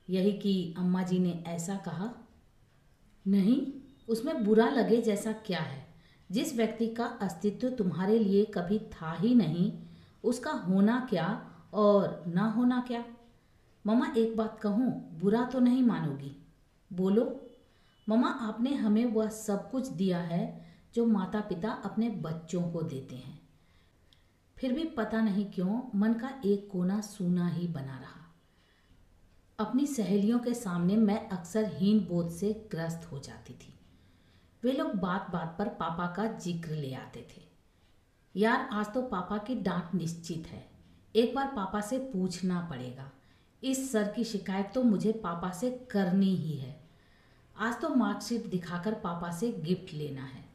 यही 0.09 0.31
कि 0.31 0.75
अम्मा 0.77 1.03
जी 1.03 1.19
ने 1.19 1.43
ऐसा 1.47 1.75
कहा। 1.75 2.11
नहीं, 3.27 3.67
उसमें 4.09 4.45
बुरा 4.45 4.69
लगे 4.69 5.01
जैसा 5.01 5.31
क्या 5.31 5.59
है? 5.59 5.87
जिस 6.31 6.55
व्यक्ति 6.55 6.87
का 6.87 7.05
अस्तित्व 7.05 7.69
तुम्हारे 7.69 8.19
लिए 8.19 8.45
कभी 8.45 8.79
था 8.79 9.13
ही 9.13 9.35
नहीं, 9.35 9.73
उसका 10.23 10.51
होना 10.51 11.07
क्या 11.09 11.51
और 11.73 12.23
ना 12.27 12.45
होना 12.45 12.83
क्या? 12.87 13.03
ममा 13.85 14.13
एक 14.17 14.37
बात 14.37 14.59
कहूँ, 14.59 15.19
बुरा 15.19 15.43
तो 15.43 15.59
नहीं 15.59 15.83
मानोगी। 15.83 16.43
बोलो 16.93 17.49
ममा 18.09 18.29
आपने 18.29 18.73
हमें 18.73 19.05
वह 19.05 19.29
सब 19.29 19.71
कुछ 19.71 19.87
दिया 19.87 20.19
है 20.19 20.65
जो 20.95 21.05
माता 21.05 21.39
पिता 21.39 21.69
अपने 21.69 22.09
बच्चों 22.09 22.71
को 22.71 22.81
देते 22.81 23.15
हैं। 23.15 23.39
फिर 24.57 24.73
भी 24.73 24.83
पता 24.83 25.21
नहीं 25.21 25.45
क्यों 25.45 25.81
मन 25.95 26.13
का 26.13 26.41
एक 26.45 26.69
कोना 26.71 27.01
सूना 27.01 27.47
ही 27.47 27.67
बना 27.67 27.97
रहा। 27.99 28.33
अपनी 29.59 29.87
सहेलियों 29.87 30.39
के 30.39 30.53
सामने 30.53 30.95
मैं 30.95 31.29
अक्सर 31.29 31.65
हीन 31.73 31.99
बोध 31.99 32.29
से 32.29 32.67
ग्रस्त 32.71 33.11
हो 33.11 33.19
जाती 33.19 33.53
थी। 33.53 33.73
वे 34.63 34.71
लोग 34.71 34.93
बात 34.93 35.29
बात 35.31 35.55
पर 35.59 35.67
पापा 35.67 36.07
का 36.07 36.27
ज़िक्र 36.37 36.71
ले 36.71 36.93
आते 36.93 37.27
थे। 37.31 37.41
यार, 38.35 38.69
आज 38.71 38.93
तो 38.93 39.01
पापा 39.01 39.37
की 39.37 39.55
डांट 39.55 39.95
निश्चित 39.95 40.47
है। 40.47 40.69
एक 41.15 41.35
बार 41.35 41.47
पापा 41.47 41.81
से 41.81 41.97
पूछना 41.97 42.67
पड़ेगा। 42.69 43.11
इस 43.63 43.91
सर 43.91 44.13
की 44.15 44.23
शिकायत 44.23 44.71
तो 44.75 44.83
मुझे 44.83 45.11
पापा 45.11 45.51
से 45.51 45.87
करनी 45.91 46.35
ही 46.35 46.57
है। 46.57 46.81
आज 47.57 47.81
तो 47.81 47.89
मार्कशीट 47.89 48.45
दिखाकर 48.45 48.93
पापा 48.93 49.31
से 49.31 49.51
गिफ्ट 49.51 49.93
लेना 49.93 50.23
है। 50.23 50.45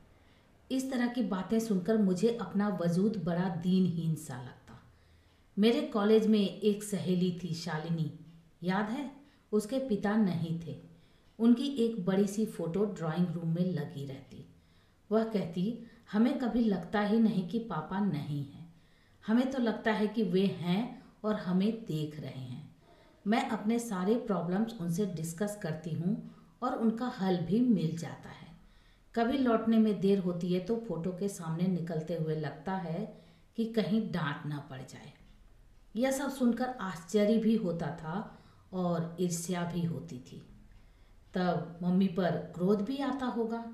इस 0.70 0.90
तरह 0.90 1.06
की 1.06 1.22
बातें 1.22 1.60
सुनकर 1.60 1.96
मुझे 1.96 2.38
अपना 2.40 2.68
वजूद 2.68 3.22
बड़ा 3.24 3.48
दीनहीन 3.48 4.14
सा 4.14 4.42
लगता। 4.42 4.82
मेरे 5.58 5.80
कॉलेज 5.80 6.26
में 6.26 6.60
एक 6.60 6.82
सहेली 6.82 7.40
थी 7.44 7.54
शालिनी, 7.54 8.12
याद 8.62 8.90
है? 8.90 9.10
उसके 9.52 9.78
पिता 9.78 10.16
नहीं 10.16 10.60
थे। 10.66 10.76
उनकी 11.38 11.64
एक 11.64 12.04
बड़ी 12.06 12.26
सी 12.26 12.46
फ़ोटो 12.46 12.84
ड्राइंग 12.84 13.26
रूम 13.26 13.48
में 13.48 13.72
लगी 13.72 14.06
रहती। 14.06 14.48
वह 15.10 15.24
कहती, 15.24 15.86
हमें 16.12 16.38
कभी 16.38 16.60
लगता 16.60 17.00
ही 17.00 17.18
नहीं 17.20 17.48
कि 17.48 17.58
पापा 17.58 18.00
नहीं 18.00 18.44
हैं। 18.44 18.74
हमें 19.26 19.50
तो 19.50 19.58
लगता 19.58 19.92
है 19.92 20.06
कि 20.06 20.22
वे 20.22 20.46
हैं 20.46 21.02
और 21.24 21.34
हमें 21.34 21.84
देख 21.84 22.20
रहे 22.20 22.40
हैं। 22.40 22.71
मैं 23.26 23.48
अपने 23.50 23.78
सारे 23.78 24.14
प्रॉब्लम्स 24.16 24.74
उनसे 24.80 25.06
डिस्कस 25.06 25.58
करती 25.62 25.90
हूँ 25.90 26.30
और 26.62 26.74
उनका 26.74 27.06
हल 27.20 27.36
भी 27.36 27.60
मिल 27.60 27.96
जाता 27.96 28.28
है। 28.28 28.50
कभी 29.14 29.38
लौटने 29.38 29.78
में 29.78 30.00
देर 30.00 30.18
होती 30.18 30.52
है 30.52 30.60
तो 30.60 30.76
फ़ोटो 30.76 31.10
के 31.10 31.28
सामने 31.28 31.66
निकलते 31.66 32.14
हुए 32.14 32.34
लगता 32.34 32.72
है 32.72 33.22
कि 33.56 33.64
कहीं 33.64 34.00
डांट 34.12 34.46
ना 34.46 34.58
पड़ 34.70 34.80
जाए। 34.80 35.12
यह 35.96 36.10
सब 36.10 36.30
सुनकर 36.30 36.68
आश्चर्य 36.80 37.36
भी 37.38 37.56
होता 37.56 37.86
था 37.86 38.38
और 38.72 39.16
ईर्ष्या 39.20 39.64
भी 39.64 39.84
होती 39.84 40.18
थी। 40.18 40.42
तब 41.34 41.78
मम्मी 41.82 42.08
पर 42.08 42.36
क्रोध 42.54 42.82
भी 42.82 42.98
आता 42.98 43.26
होगा। 43.26 43.64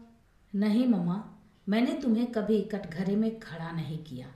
नहीं 0.55 0.87
मम्मा, 0.89 1.25
मैंने 1.69 1.93
तुम्हें 1.93 2.27
कभी 2.33 2.61
कटघरे 2.63 3.17
में 3.17 3.39
खड़ा 3.41 3.71
नहीं 3.71 3.99
किया। 3.99 4.27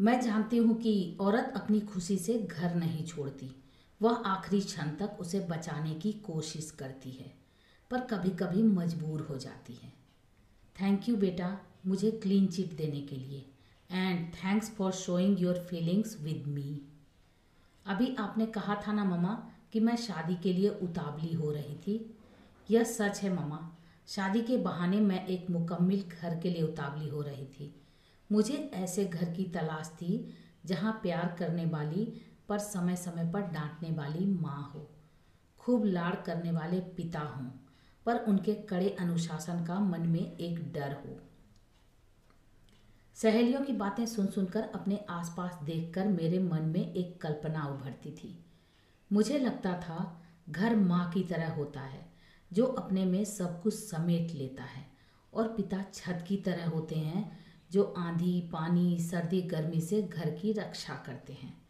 मैं 0.00 0.20
जानती 0.20 0.56
हूँ 0.56 0.76
कि 0.76 1.16
औरत 1.20 1.52
अपनी 1.56 1.80
खुशी 1.80 2.18
से 2.18 2.38
घर 2.38 2.74
नहीं 2.74 3.04
छोड़ती। 3.06 3.59
वह 4.02 4.12
आखिरी 4.12 4.60
क्षण 4.60 4.90
तक 4.90 5.16
उसे 5.20 5.40
बचाने 5.40 5.94
की 5.94 6.12
कोशिश 6.12 6.70
करती 6.70 7.10
है, 7.10 7.34
पर 7.90 8.00
कभी 8.00 8.30
कभी 8.30 8.62
मजबूर 8.62 9.20
हो 9.20 9.36
जाती 9.36 9.72
है। 9.72 9.92
थैंक 10.80 11.08
यू 11.08 11.16
बेटा, 11.16 11.60
मुझे 11.86 12.10
क्लीन 12.10 12.46
चिट 12.46 12.72
देने 12.72 13.00
के 13.00 13.16
लिए। 13.16 13.46
And 13.90 14.34
thanks 14.34 14.70
for 14.70 14.92
showing 14.92 15.40
your 15.40 15.58
feelings 15.58 16.20
with 16.20 16.46
me 16.46 16.82
अभी 17.86 18.14
आपने 18.14 18.46
कहा 18.46 18.82
था 18.86 18.92
ना, 18.92 19.04
ममा, 19.04 19.50
कि 19.72 19.80
मैं 19.80 19.96
शादी 19.96 20.34
के 20.34 20.52
लिए 20.52 20.68
उतावली 20.68 21.32
हो 21.32 21.50
रही 21.50 21.74
थी। 21.74 22.18
यह 22.70 22.84
सच 22.84 23.20
है, 23.22 23.32
ममा। 23.32 23.76
शादी 24.06 24.40
के 24.42 24.56
बहाने 24.56 25.00
मैं 25.00 25.26
एक 25.26 25.50
मुकम्मल 25.50 26.00
घर 26.00 26.40
के 26.40 26.50
लिए 26.50 26.62
उतावली 26.62 27.08
हो 27.08 27.22
रही 27.22 27.46
थी। 27.46 27.74
मुझे 28.32 28.70
ऐसे 28.74 29.04
घर 29.04 29.32
की 29.32 29.44
तलाश 29.44 29.88
थी 29.88 30.34
जहाँ 30.66 30.92
प्यार 31.02 31.36
करने 31.38 31.66
वाली 31.66 32.29
पर 32.50 32.58
समय 32.58 32.96
समय 32.96 33.32
पर 33.32 33.40
डांटने 33.40 33.90
वाली 33.96 34.26
माँ 34.26 34.72
हो। 34.74 34.90
खूब 35.58 35.84
लाड़ 35.84 36.14
करने 36.14 36.52
वाले 36.52 36.80
पिता 36.80 37.20
हों, 37.20 37.50
पर 38.06 38.16
उनके 38.16 38.54
कड़े 38.54 38.96
अनुशासन 39.00 39.64
का 39.64 39.80
मन 39.80 40.00
में 40.00 40.36
एक 40.36 40.72
डर 40.72 40.92
हो। 40.92 41.20
सहेलियों 43.14 43.60
की 43.60 43.72
बातें 43.72 44.06
सुन 44.06 44.26
सुनकर 44.26 44.62
अपने 44.62 45.04
आसपास 45.10 45.58
देखकर 45.62 46.08
मेरे 46.08 46.38
मन 46.38 46.62
में 46.62 46.94
एक 46.94 47.20
कल्पना 47.20 47.66
उभरती 47.66 48.10
थी। 48.10 48.44
मुझे 49.12 49.38
लगता 49.38 49.74
था, 49.74 50.22
घर 50.50 50.76
माँ 50.76 51.10
की 51.10 51.22
तरह 51.22 51.52
होता 51.52 51.80
है, 51.80 52.12
जो 52.52 52.66
अपने 52.66 53.04
में 53.04 53.24
सब 53.24 53.62
कुछ 53.62 53.74
समेट 53.74 54.30
लेता 54.30 54.62
है, 54.62 54.86
और 55.34 55.48
पिता 55.48 55.84
छत 55.94 56.24
की 56.28 56.36
तरह 56.36 56.68
होते 56.68 56.94
हैं, 56.94 57.38
जो 57.72 57.94
आंधी, 57.98 58.40
पानी, 58.52 58.98
सर्दी, 58.98 59.42
गर्मी 59.42 59.80
से 59.80 60.02
घर 60.02 60.30
की 60.30 60.52
रक्षा 60.52 60.94
करते 60.94 61.32
हैं। 61.32 61.69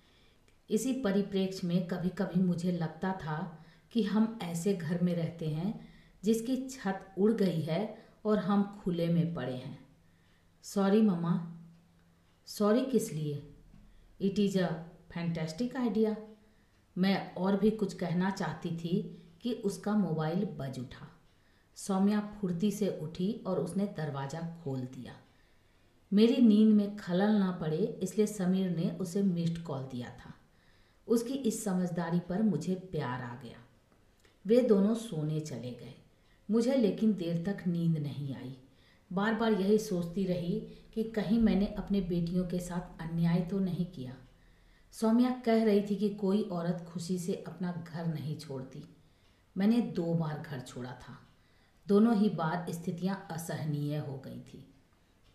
इसी 0.70 0.92
परिप्रेक्ष्य 0.92 1.66
में 1.68 1.86
कभी 1.86 2.08
कभी 2.08 2.42
मुझे 2.42 2.72
लगता 2.72 3.12
था 3.12 3.64
कि 3.92 4.02
हम 4.02 4.38
ऐसे 4.42 4.74
घर 4.74 5.02
में 5.02 5.14
रहते 5.14 5.48
हैं 5.48 5.88
जिसकी 6.24 6.56
छत 6.68 7.14
उड़ 7.18 7.32
गई 7.32 7.60
है 7.60 7.82
और 8.24 8.38
हम 8.38 8.62
खुले 8.82 9.08
में 9.08 9.34
पड़े 9.34 9.54
हैं। 9.54 9.78
सॉरी 10.64 11.00
ममा 11.02 11.32
सॉरी 12.48 12.84
किस 12.84 13.12
लिए? 13.12 13.42
It 14.20 14.38
is 14.38 14.58
a 14.58 14.66
fantastic 15.12 15.76
idea. 15.76 16.16
मैं 16.96 17.34
और 17.34 17.56
भी 17.56 17.70
कुछ 17.70 17.94
कहना 17.94 18.30
चाहती 18.30 18.70
थी 18.76 19.22
कि 19.42 19.52
उसका 19.52 19.94
मोबाइल 19.94 20.44
बज 20.58 20.78
उठा। 20.78 21.06
सौम्या 21.76 22.20
फुर्ती 22.40 22.70
से 22.70 22.88
उठी 23.02 23.32
और 23.46 23.58
उसने 23.58 23.84
दरवाज़ा 23.96 24.40
खोल 24.64 24.80
दिया। 24.80 25.12
मेरी 26.12 26.42
नींद 26.42 26.74
में 26.74 26.96
खलल 26.96 27.30
ना 27.30 27.50
पड़े, 27.52 27.98
इसलिए 28.02 28.26
समीर 28.26 28.70
ने 28.70 28.90
उसे 28.90 29.22
मिस्ड 29.22 29.62
कॉल 29.62 29.82
दिया 29.82 30.08
था। 30.08 30.34
उसकी 31.10 31.34
इस 31.34 31.64
समझदारी 31.64 32.20
पर 32.20 32.42
मुझे 32.42 32.74
प्यार 32.74 33.22
आ 33.22 33.34
गया। 33.34 33.58
वे 34.46 34.60
दोनों 34.60 34.94
सोने 34.94 35.40
चले 35.40 35.70
गए। 35.70 35.94
मुझे 36.50 36.74
लेकिन 36.74 37.12
देर 37.14 37.44
तक 37.46 37.66
नींद 37.66 37.98
नहीं 37.98 38.34
आई। 38.34 38.56
बार 39.12 39.34
बार 39.34 39.52
यही 39.52 39.78
सोचती 39.78 40.24
रही 40.24 40.60
कि 40.94 41.04
कहीं 41.04 41.38
मैंने 41.38 41.66
अपने 41.66 42.00
बेटियों 42.00 42.44
के 42.46 42.58
साथ 42.58 43.02
अन्याय 43.02 43.40
तो 43.40 43.58
नहीं 43.58 43.86
किया। 43.86 44.16
सौम्या 44.92 45.30
कह 45.30 45.64
रही 45.64 45.82
थी 45.82 45.96
कि 45.96 46.08
कोई 46.08 46.42
औरत 46.42 46.86
खुशी 46.88 47.18
से 47.18 47.44
अपना 47.46 47.84
घर 47.88 48.06
नहीं 48.06 48.38
छोड़ती। 48.38 48.84
मैंने 49.56 49.80
दो 49.80 50.14
बार 50.14 50.38
घर 50.38 50.60
छोड़ा 50.60 50.92
था। 50.92 51.18
दोनों 51.88 52.16
ही 52.16 52.28
बार 52.28 52.66
स्थितियाँ 52.70 53.26
असहनीय 53.30 53.98
हो 53.98 54.18
गई 54.18 54.40
थी। 54.40 54.74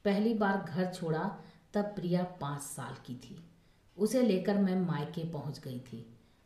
पहली 0.05 0.34
बार 0.34 0.58
घर 0.58 0.94
छोड़ा 0.94 1.39
तब 1.74 1.84
प्रिया 1.84 2.24
पाँच 2.24 2.62
साल 2.62 2.94
की 3.05 3.15
थी। 3.15 3.44
उसे 3.97 4.21
लेकर 4.21 4.57
मैं 4.57 4.75
मायके 4.75 5.23
पहुँच 5.23 5.59
गई 5.59 5.79
थी 5.79 6.05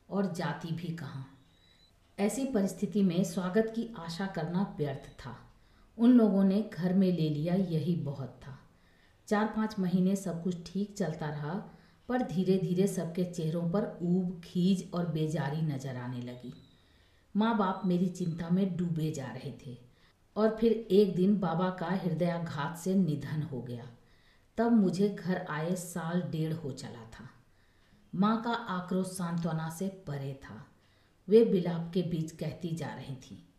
और 0.10 0.34
जाती 0.34 0.72
भी 0.72 0.88
कहाँ। 0.88 1.26
ऐसी 2.18 2.46
परिस्थिति 2.46 3.04
में 3.04 3.24
स्वागत 3.24 3.72
की 3.76 3.88
आशा 4.00 4.26
करना 4.26 4.76
व्यर्थ 4.78 5.10
था। 5.20 5.36
उन 5.98 6.12
लोगों 6.12 6.44
ने 6.44 6.62
घर 6.74 6.94
में 6.94 7.12
ले 7.12 7.30
लिया 7.30 7.56
यही 7.56 7.96
बहुत 7.96 8.40
था। 8.48 8.58
चार 9.28 9.46
पाँच 9.46 9.76
महीने 9.80 10.16
सब 10.16 10.44
कुछ 10.44 10.58
ठीक 10.66 10.98
चलता 10.98 11.30
रहा, 11.30 11.54
पर 12.10 12.22
धीरे 12.22 12.58
धीरे 12.58 12.88
सबके 12.88 13.24
चेहरों 13.24 13.70
पर 13.72 13.98
ऊब, 14.02 14.42
खीज 14.44 14.90
और 14.94 15.06
बेजारी 15.06 15.62
नज़र 15.62 15.96
आने 15.96 16.22
लगी। 16.22 16.54
माँ 17.36 17.58
बाप 17.58 17.82
मेरी 17.86 18.08
चिंता 18.08 18.50
में 18.50 18.76
डूबे 18.78 19.12
जा 19.12 19.26
रहे 19.26 19.54
थे 19.66 19.78
और 20.36 20.58
फिर 20.60 20.72
एक 20.72 21.16
दिन 21.16 21.38
बाबा 21.40 21.70
का 21.70 21.86
हृदयाघात 21.86 22.78
से 22.78 22.96
निधन 22.96 23.42
हो 23.44 23.62
गया। 23.62 23.86
तब 24.58 24.72
मुझे 24.72 25.10
घर 25.10 25.46
आए 25.50 25.76
साल 25.76 26.22
डेढ़ 26.22 26.54
हो 26.54 26.72
चला 26.72 27.04
था। 27.12 27.29
माँ 28.16 28.42
का 28.42 28.52
आक्रोश 28.52 29.08
सांत्वना 29.08 29.70
से 29.70 29.88
परे 29.88 30.34
था। 30.34 30.66
वे 31.28 31.46
बिलाप 31.46 31.92
के 31.94 32.02
बीच 32.02 32.32
कहती 32.32 32.76
जा 32.76 32.94
रही 32.94 33.16
थी। 33.16 33.50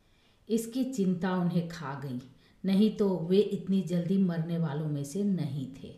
इसकी 0.49 0.85
चिंता 0.85 1.37
उन्हें 1.37 1.69
खा 1.69 1.95
गई, 1.95 2.23
नहीं 2.65 2.97
तो 2.97 3.19
वे 3.19 3.39
इतनी 3.39 3.83
जल्दी 3.83 4.19
मरने 4.19 4.59
वालों 4.59 4.87
में 4.87 5.05
से 5.05 5.25
नहीं 5.25 5.75
थे। 5.75 5.95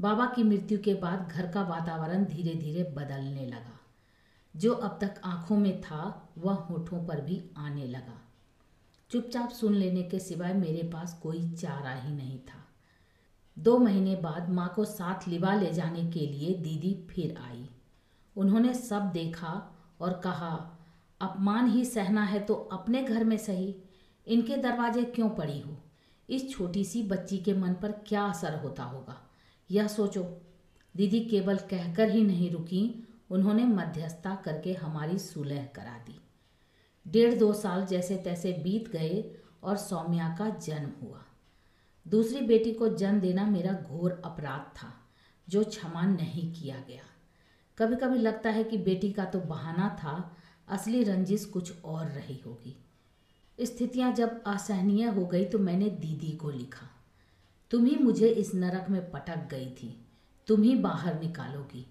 बाबा 0.00 0.26
की 0.26 0.42
मृत्यु 0.42 0.78
के 0.78 0.94
बाद 0.94 1.28
घर 1.28 1.46
का 1.46 1.62
वातावरण 1.62 2.24
धीरे 2.24 2.54
धीरे 2.54 2.82
बदलने 2.82 3.46
लगा। 3.46 3.80
जो 4.56 4.72
अब 4.72 4.98
तक 5.00 5.20
आँखों 5.24 5.56
में 5.56 5.80
था, 5.80 6.32
वह 6.38 6.54
होठों 6.54 7.06
पर 7.06 7.20
भी 7.20 7.50
आने 7.56 7.86
लगा। 7.86 8.28
चुपचाप 9.10 9.50
सुन 9.50 9.74
लेने 9.74 10.02
के 10.02 10.18
सिवाय 10.18 10.54
मेरे 10.54 10.82
पास 10.82 11.20
कोई 11.22 11.50
चारा 11.50 11.94
ही 11.94 12.14
नहीं 12.14 12.38
था। 12.38 12.71
दो 13.58 13.78
महीने 13.78 14.16
बाद 14.16 14.50
माँ 14.50 14.72
को 14.76 14.84
साथ 14.84 15.28
लिवा 15.28 15.54
ले 15.54 15.72
जाने 15.72 16.10
के 16.10 16.20
लिए 16.20 16.54
दीदी 16.54 17.06
फिर 17.10 17.36
आई। 17.42 17.68
उन्होंने 18.36 18.74
सब 18.74 19.02
देखा 19.02 19.78
और 20.00 20.12
कहा, 20.12 20.78
अपमान 21.20 21.70
ही 21.70 21.84
सहना 21.84 22.24
है 22.24 22.40
तो 22.40 22.54
अपने 22.54 23.02
घर 23.02 23.24
में 23.24 23.36
सही। 23.36 23.76
इनके 24.26 24.56
दरवाजे 24.56 25.04
क्यों 25.04 25.30
पड़ी 25.30 25.60
हो? 25.60 25.76
इस 26.30 26.50
छोटी 26.50 26.84
सी 26.84 27.02
बच्ची 27.02 27.38
के 27.38 27.54
मन 27.54 27.74
पर 27.74 27.92
क्या 27.92 28.24
असर 28.24 28.54
होता 28.54 28.82
होगा? 28.82 29.30
यह 29.70 29.86
सोचो। 29.86 30.40
दीदी 30.96 31.20
केवल 31.20 31.56
कहकर 31.56 32.10
ही 32.10 32.22
नहीं 32.22 32.50
रुकी। 32.50 33.08
उन्होंने 33.30 33.64
मध्यस्थता 33.64 34.34
करके 34.34 34.72
हमारी 34.72 35.18
सुलह 35.18 35.64
करा 35.64 35.98
दी। 35.98 36.20
डेढ़ 37.08 37.34
दो 37.34 37.52
साल 37.52 37.86
जैसे 37.86 38.16
तैसे 38.16 38.52
बीत 38.52 38.88
गए 38.88 39.34
और 39.62 39.76
सौम्या 39.76 40.36
का 40.38 40.48
जन्म 40.48 40.90
हुआ। 41.02 41.24
दूसरी 42.06 42.40
बेटी 42.40 42.72
को 42.72 42.88
जन्म 42.88 43.20
देना 43.20 43.44
मेरा 43.46 43.72
घोर 43.72 44.20
अपराध 44.24 44.76
था, 44.76 44.92
जो 45.48 45.64
क्षमा 45.64 46.02
नहीं 46.02 46.52
किया 46.52 46.76
गया। 46.88 47.02
कभी 47.78 47.96
कभी 47.96 48.18
लगता 48.18 48.50
है 48.50 48.64
कि 48.64 48.78
बेटी 48.78 49.10
का 49.12 49.24
तो 49.24 49.40
बहाना 49.40 49.88
था, 49.98 50.36
असली 50.68 51.02
रंजिश 51.04 51.44
कुछ 51.44 51.72
और 51.84 52.06
रही 52.06 52.40
होगी। 52.46 52.76
स्थितियाँ 53.58 54.12
जब 54.12 54.42
असहनीय 54.46 55.06
हो 55.06 55.26
गई 55.26 55.44
तो 55.44 55.58
मैंने 55.58 55.88
दीदी 55.90 56.30
को 56.32 56.50
लिखा। 56.50 56.86
तुम 57.70 57.84
ही 57.84 57.96
मुझे 57.96 58.28
इस 58.28 58.54
नरक 58.54 58.90
में 58.90 59.10
पटक 59.10 59.48
गई 59.50 59.66
थी, 59.72 59.94
तुम 60.48 60.62
ही 60.62 60.74
बाहर 60.76 61.20
निकालोगी। 61.20 61.86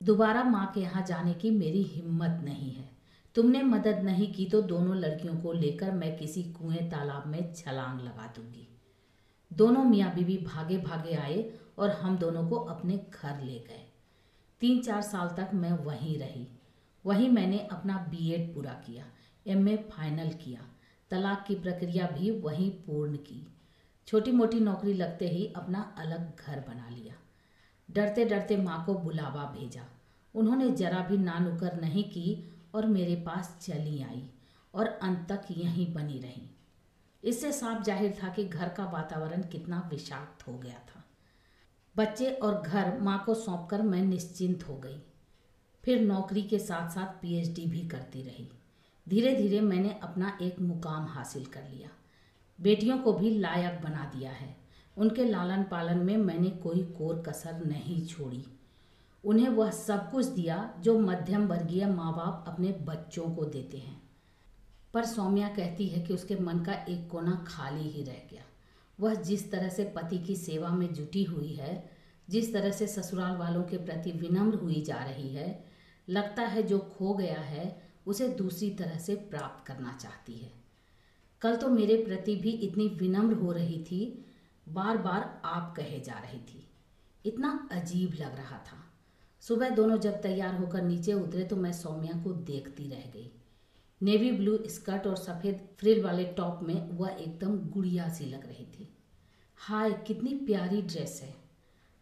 दोबारा 0.00 0.44
माँ 0.44 0.70
के 0.74 0.80
यहाँ 0.80 1.04
जाने 1.06 1.34
की 1.34 1.50
मेरी 1.50 1.82
हिम्मत 1.82 2.40
नहीं 2.44 2.70
है। 2.72 2.88
तुमने 3.36 3.62
मदद 3.62 4.00
नहीं 4.02 4.32
की 4.32 4.46
तो 4.46 4.60
दोनों 4.62 4.96
लड़कियों 4.96 5.36
को 5.36 5.52
लेकर 5.52 5.90
मैं 5.92 6.16
किसी 6.18 6.42
कुएँ 6.52 6.88
तालाब 6.90 7.26
में 7.26 7.52
छलांग 7.54 8.00
लगा 8.00 8.26
दूँगी। 8.36 8.68
दोनों 9.52 9.84
मियाँ 9.84 10.14
बीबी 10.14 10.38
भागे 10.38 10.78
भागे 10.78 11.14
आए 11.14 11.52
और 11.78 11.90
हम 11.90 12.18
दोनों 12.18 12.48
को 12.48 12.56
अपने 12.56 12.96
घर 12.96 13.40
ले 13.40 13.58
गए। 13.58 13.92
तीन 14.60 14.82
चार 14.82 15.02
साल 15.02 15.28
तक 15.28 15.50
मैं 15.54 15.72
वहीं 15.72 16.18
रही। 16.18 16.48
वहीं 17.06 17.28
मैंने 17.28 17.58
अपना 17.58 17.96
बीएड 18.10 18.54
पूरा 18.54 18.72
किया 18.72 19.04
एमए 19.46 19.76
फाइनल 19.76 20.28
किया। 20.28 20.60
तलाक 21.10 21.44
की 21.48 21.54
प्रक्रिया 21.54 22.06
भी 22.06 22.30
वहीं 22.30 22.70
पूर्ण 22.70 23.16
की। 23.16 23.46
छोटी 24.06 24.32
मोटी 24.32 24.60
नौकरी 24.60 24.94
लगते 24.94 25.28
ही 25.28 25.52
अपना 25.56 25.94
अलग 25.98 26.40
घर 26.40 26.60
बना 26.60 26.88
लिया। 26.88 27.14
डरते 27.90 28.24
डरते 28.24 28.56
माँ 28.56 28.84
को 28.86 28.94
बुलावा 28.94 29.44
भेजा। 29.44 29.82
उन्होंने 30.34 30.70
जरा 30.70 31.00
भी 31.00 31.18
ना 31.18 31.38
नुकर 31.38 31.80
नहीं 31.80 32.04
की 32.04 32.52
और 32.74 32.86
मेरे 32.86 33.16
पास 33.16 33.58
चली 33.62 34.02
आई 34.02 34.30
और 34.74 34.86
अंत 34.86 35.26
तक 35.28 35.44
यहीं 35.50 35.94
बनी 35.94 36.18
रही। 36.18 36.50
इससे 37.22 37.52
साफ़ 37.52 37.82
ज़ाहिर 37.82 38.16
था 38.22 38.28
कि 38.28 38.44
घर 38.44 38.68
का 38.68 38.84
वातावरण 38.84 39.42
कितना 39.42 39.88
विषाक्त 39.90 40.46
हो 40.48 40.58
गया 40.58 40.78
था। 40.88 41.04
बच्चे 41.96 42.30
और 42.30 42.60
घर 42.62 42.98
माँ 43.00 43.22
को 43.26 43.34
सौंपकर 43.34 43.82
मैं 43.82 44.02
निश्चिंत 44.02 44.68
हो 44.68 44.76
गई। 44.76 45.00
फिर 45.84 46.00
नौकरी 46.00 46.42
के 46.42 46.58
साथ 46.58 46.90
साथ 46.90 47.20
पीएचडी 47.22 47.66
भी 47.66 47.80
करती 47.88 48.22
रही। 48.22 48.48
धीरे 49.06 49.34
धीरे 49.34 49.60
मैंने 49.60 49.98
अपना 50.02 50.36
एक 50.42 50.60
मुकाम 50.60 51.06
हासिल 51.06 51.44
कर 51.44 51.68
लिया। 51.70 51.88
बेटियों 52.58 52.98
को 52.98 53.12
भी 53.12 53.30
लायक 53.30 53.80
बना 53.82 54.10
दिया 54.16 54.30
है। 54.30 54.54
उनके 54.96 55.24
लालन 55.24 55.62
पालन 55.62 55.98
में 55.98 56.16
मैंने 56.16 56.50
कोई 56.50 56.82
कोर 56.98 57.22
कसर 57.28 57.64
नहीं 57.66 58.06
छोड़ी। 58.06 58.44
उन्हें 59.24 59.48
वह 59.48 59.70
सब 59.70 60.10
कुछ 60.10 60.26
दिया 60.26 60.74
जो 60.80 60.98
मध्यम 60.98 61.46
वर्गीय 61.46 61.86
माँ 61.86 62.12
बाप 62.12 62.44
अपने 62.48 62.70
बच्चों 62.82 63.28
को 63.30 63.44
देते 63.44 63.78
हैं। 63.78 64.00
पर 64.96 65.04
सौम्या 65.04 65.48
कहती 65.48 65.86
है 65.86 66.02
कि 66.02 66.14
उसके 66.14 66.36
मन 66.36 66.58
का 66.58 66.72
एक 66.72 67.08
कोना 67.10 67.44
खाली 67.48 67.88
ही 67.88 68.02
रह 68.02 68.22
गया। 68.30 68.44
वह 69.00 69.14
जिस 69.14 69.50
तरह 69.50 69.68
से 69.68 69.84
पति 69.84 70.18
की 70.18 70.36
सेवा 70.36 70.70
में 70.70 70.94
जुटी 70.94 71.24
हुई 71.24 71.52
है, 71.52 71.90
जिस 72.28 72.52
तरह 72.52 72.70
से 72.70 72.86
ससुराल 72.86 73.36
वालों 73.36 73.62
के 73.62 73.76
प्रति 73.76 74.10
विनम्र 74.10 74.54
हुई 74.54 74.82
जा 74.82 75.04
रही 75.04 75.28
है, 75.28 75.64
लगता 76.08 76.42
है 76.42 76.62
जो 76.62 76.78
खो 76.78 77.14
गया 77.14 77.40
है, 77.40 77.82
उसे 78.06 78.28
दूसरी 78.28 78.70
तरह 78.70 78.98
से 78.98 79.14
प्राप्त 79.14 79.66
करना 79.66 79.92
चाहती 79.92 80.38
है। 80.38 80.52
कल 81.40 81.56
तो 81.56 81.68
मेरे 81.68 81.96
प्रति 82.04 82.36
भी 82.36 82.50
इतनी 82.50 82.88
विनम्र 82.88 83.34
हो 83.34 83.52
रही 83.52 83.84
थी 83.84 84.24
बार 84.68 84.98
बार 84.98 85.42
आप 85.44 85.74
कहे 85.76 86.00
जा 86.00 86.18
रही 86.18 86.40
थी। 86.40 86.66
इतना 87.26 87.68
अजीब 87.72 88.14
लग 88.14 88.36
रहा 88.36 88.58
था। 88.58 88.84
सुबह 89.40 89.68
दोनों 89.68 89.98
जब 89.98 90.22
तैयार 90.22 90.54
होकर 90.54 90.82
नीचे 90.82 91.12
उतरे 91.12 91.44
तो 91.44 91.56
मैं 91.56 91.72
सौम्या 91.72 92.22
को 92.22 92.32
देखती 92.32 92.88
रह 92.88 93.10
गई। 93.10 93.30
नेवी 94.02 94.32
ब्लू 94.32 94.58
स्कर्ट 94.66 95.06
और 95.06 95.16
सफ़ेद 95.16 95.68
फ्रिल 95.78 96.02
वाले 96.02 96.24
टॉप 96.24 96.60
में 96.62 96.90
वह 96.90 97.08
एकदम 97.08 97.58
गुड़िया 97.58 98.08
सी 98.08 98.24
लग 98.24 98.46
रही 98.46 98.64
थी। 98.64 98.96
हाय, 99.56 99.92
कितनी 99.92 100.34
प्यारी 100.34 100.82
ड्रेस 100.82 101.20
है। 101.24 101.34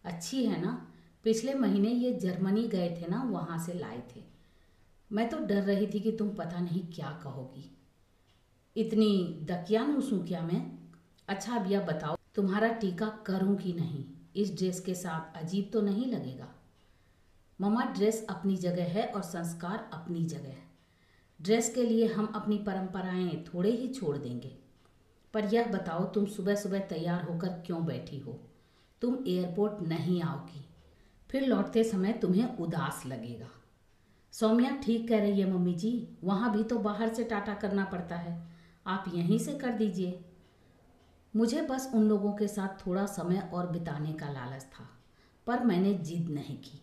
अच्छी 0.04 0.46
है 0.46 0.60
ना? 0.62 0.92
पिछले 1.24 1.54
महीने 1.54 1.88
ये 1.88 2.12
जर्मनी 2.12 2.68
गए 2.68 2.98
थे 3.00 3.06
ना, 3.06 3.22
वहाँ 3.22 3.58
से 3.58 3.72
लाए 3.72 4.02
थे। 4.16 4.22
मैं 5.12 5.28
तो 5.28 5.38
डर 5.38 5.62
रही 5.62 5.86
थी 5.86 6.00
कि 6.00 6.12
तुम 6.12 6.28
पता 6.28 6.60
नहीं 6.60 6.86
क्या 6.86 7.20
कहोगी। 7.24 7.78
इतनी 8.76 9.38
दकियानूस 9.42 10.12
हूँ 10.12 10.26
क्या 10.26 10.42
मैं? 10.42 10.78
अच्छा 11.28 11.64
यह 11.68 11.80
बताओ, 11.80 12.16
तुम्हारा 12.34 12.68
टीका 12.68 13.08
करूँ 13.26 13.56
कि 13.56 13.72
नहीं? 13.72 14.04
इस 14.36 14.56
ड्रेस 14.56 14.80
के 14.80 14.94
साथ 14.94 15.38
अजीब 15.38 15.70
तो 15.72 15.80
नहीं 15.80 16.06
लगेगा? 16.06 16.54
ममा, 17.60 17.84
ड्रेस 17.84 18.26
अपनी 18.30 18.56
जगह 18.56 18.84
है 18.84 19.06
और 19.06 19.22
संस्कार 19.22 19.90
अपनी 19.92 20.24
जगह 20.24 20.48
है। 20.48 20.63
ड्रेस 21.44 21.74
के 21.74 21.82
लिए 21.82 22.06
हम 22.06 22.26
अपनी 22.26 22.58
परंपराएँ 22.58 23.44
थोड़े 23.44 23.70
ही 23.70 23.88
छोड़ 23.88 24.18
देंगे। 24.18 24.56
पर 25.34 25.44
यह 25.44 25.66
बताओ, 25.66 26.04
तुम 26.04 26.26
सुबह 26.26 26.54
सुबह 26.54 26.78
तैयार 26.78 27.22
होकर 27.22 27.48
क्यों 27.48 27.86
बैठी 27.86 28.18
हो? 28.18 28.40
तुम 29.00 29.24
एयरपोर्ट 29.26 29.88
नहीं 29.88 30.22
आओगी। 30.22 30.64
फिर 31.30 31.46
लौटते 31.46 31.84
समय 31.84 32.12
तुम्हें 32.12 32.56
उदास 32.56 33.02
लगेगा। 33.06 33.48
सौम्या 34.32 34.70
ठीक 34.70 35.08
कह 35.08 35.18
रही 35.18 35.40
है, 35.40 35.52
मम्मी 35.52 35.74
जी, 35.74 36.08
वहाँ 36.24 36.56
भी 36.56 36.64
तो 36.64 36.78
बाहर 36.78 37.14
से 37.14 37.24
टाटा 37.24 37.54
करना 37.54 37.84
पड़ता 37.84 38.16
है। 38.16 38.48
आप 38.86 39.04
यहीं 39.14 39.38
से 39.38 39.54
कर 39.54 39.72
दीजिए। 39.72 40.24
मुझे 41.36 41.62
बस 41.62 41.90
उन 41.94 42.02
लोगों 42.02 42.32
के 42.32 42.48
साथ 42.48 42.86
थोड़ा 42.86 43.06
समय 43.06 43.50
और 43.54 43.66
बिताने 43.66 44.12
का 44.12 44.28
लालच 44.32 44.62
था, 44.62 44.88
पर 45.46 45.64
मैंने 45.64 45.94
जिद 45.94 46.28
नहीं 46.28 46.56
की। 46.56 46.80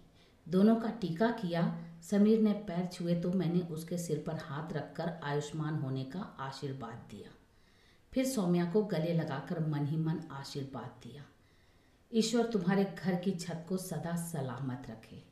दोनों 0.50 0.76
का 0.76 0.90
टीका 0.90 1.32
किया। 1.32 1.86
समीर 2.02 2.40
ने 2.42 2.54
पैर 2.54 2.86
छुए 2.86 3.16
तो 3.16 3.32
मैंने 3.32 3.60
उसके 3.60 3.98
सिर 3.98 4.24
पर 4.28 4.34
हाथ 4.34 4.74
रखकर 4.74 5.20
आयुष्मान 5.24 5.76
होने 5.76 6.04
का 6.04 6.20
आशीर्वाद 6.20 7.08
दिया। 7.12 7.30
फिर 8.14 8.26
सौम्या 8.26 8.66
को 8.66 8.84
गले 8.84 9.14
लगाकर 9.14 9.68
मन 9.68 9.86
ही 9.86 9.98
मन 9.98 10.20
आशीर्वाद 10.32 11.00
दिया। 11.04 11.26
ईश्वर 12.14 12.46
तुम्हारे 12.46 12.84
घर 13.00 13.16
की 13.16 13.32
छत 13.32 13.66
को 13.70 13.78
सदा 13.78 14.16
सलामत 14.16 14.84
रखे। 14.90 15.24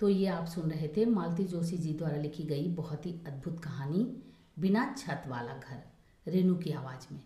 तो 0.00 0.08
ये 0.08 0.26
आप 0.26 0.46
सुन 0.46 0.70
रहे 0.70 0.88
थे 0.88 1.04
मालती 1.04 1.44
जोशी 1.44 1.76
जी 1.78 1.92
द्वारा 1.94 2.16
लिखी 2.16 2.42
गई 2.42 2.68
बहुत 2.68 3.06
ही 3.06 3.12
अद्भुत 3.26 3.60
कहानी, 3.60 4.16
बिना 4.58 4.94
छत 4.98 5.22
वाला 5.26 5.54
घर, 5.54 5.82
रेणु 6.26 6.56
की 6.56 6.70
आवाज़ 6.70 7.14
में। 7.14 7.20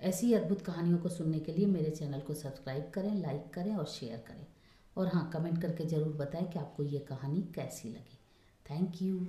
ऐसी 0.00 0.32
अद्भुत 0.32 0.62
कहानियों 0.62 0.98
को 0.98 1.08
सुनने 1.08 1.40
के 1.40 1.52
लिए 1.52 1.66
मेरे 1.66 1.90
चैनल 1.90 2.20
को 2.20 2.34
सब्सक्राइब 2.34 2.90
करें, 2.94 3.14
लाइक 3.14 3.52
करें 3.54 3.74
और 3.76 3.84
शेयर 3.84 4.18
करें। 4.18 4.46
और 4.96 5.08
हाँ 5.08 5.30
कमेंट 5.32 5.60
करके 5.62 5.84
ज़रूर 5.84 6.12
बताएँ 6.16 6.46
कि 6.46 6.58
आपको 6.58 6.82
ये 6.82 6.98
कहानी 6.98 7.42
कैसी 7.54 7.88
लगी। 7.88 8.18
Thank 8.70 9.02
you. 9.02 9.26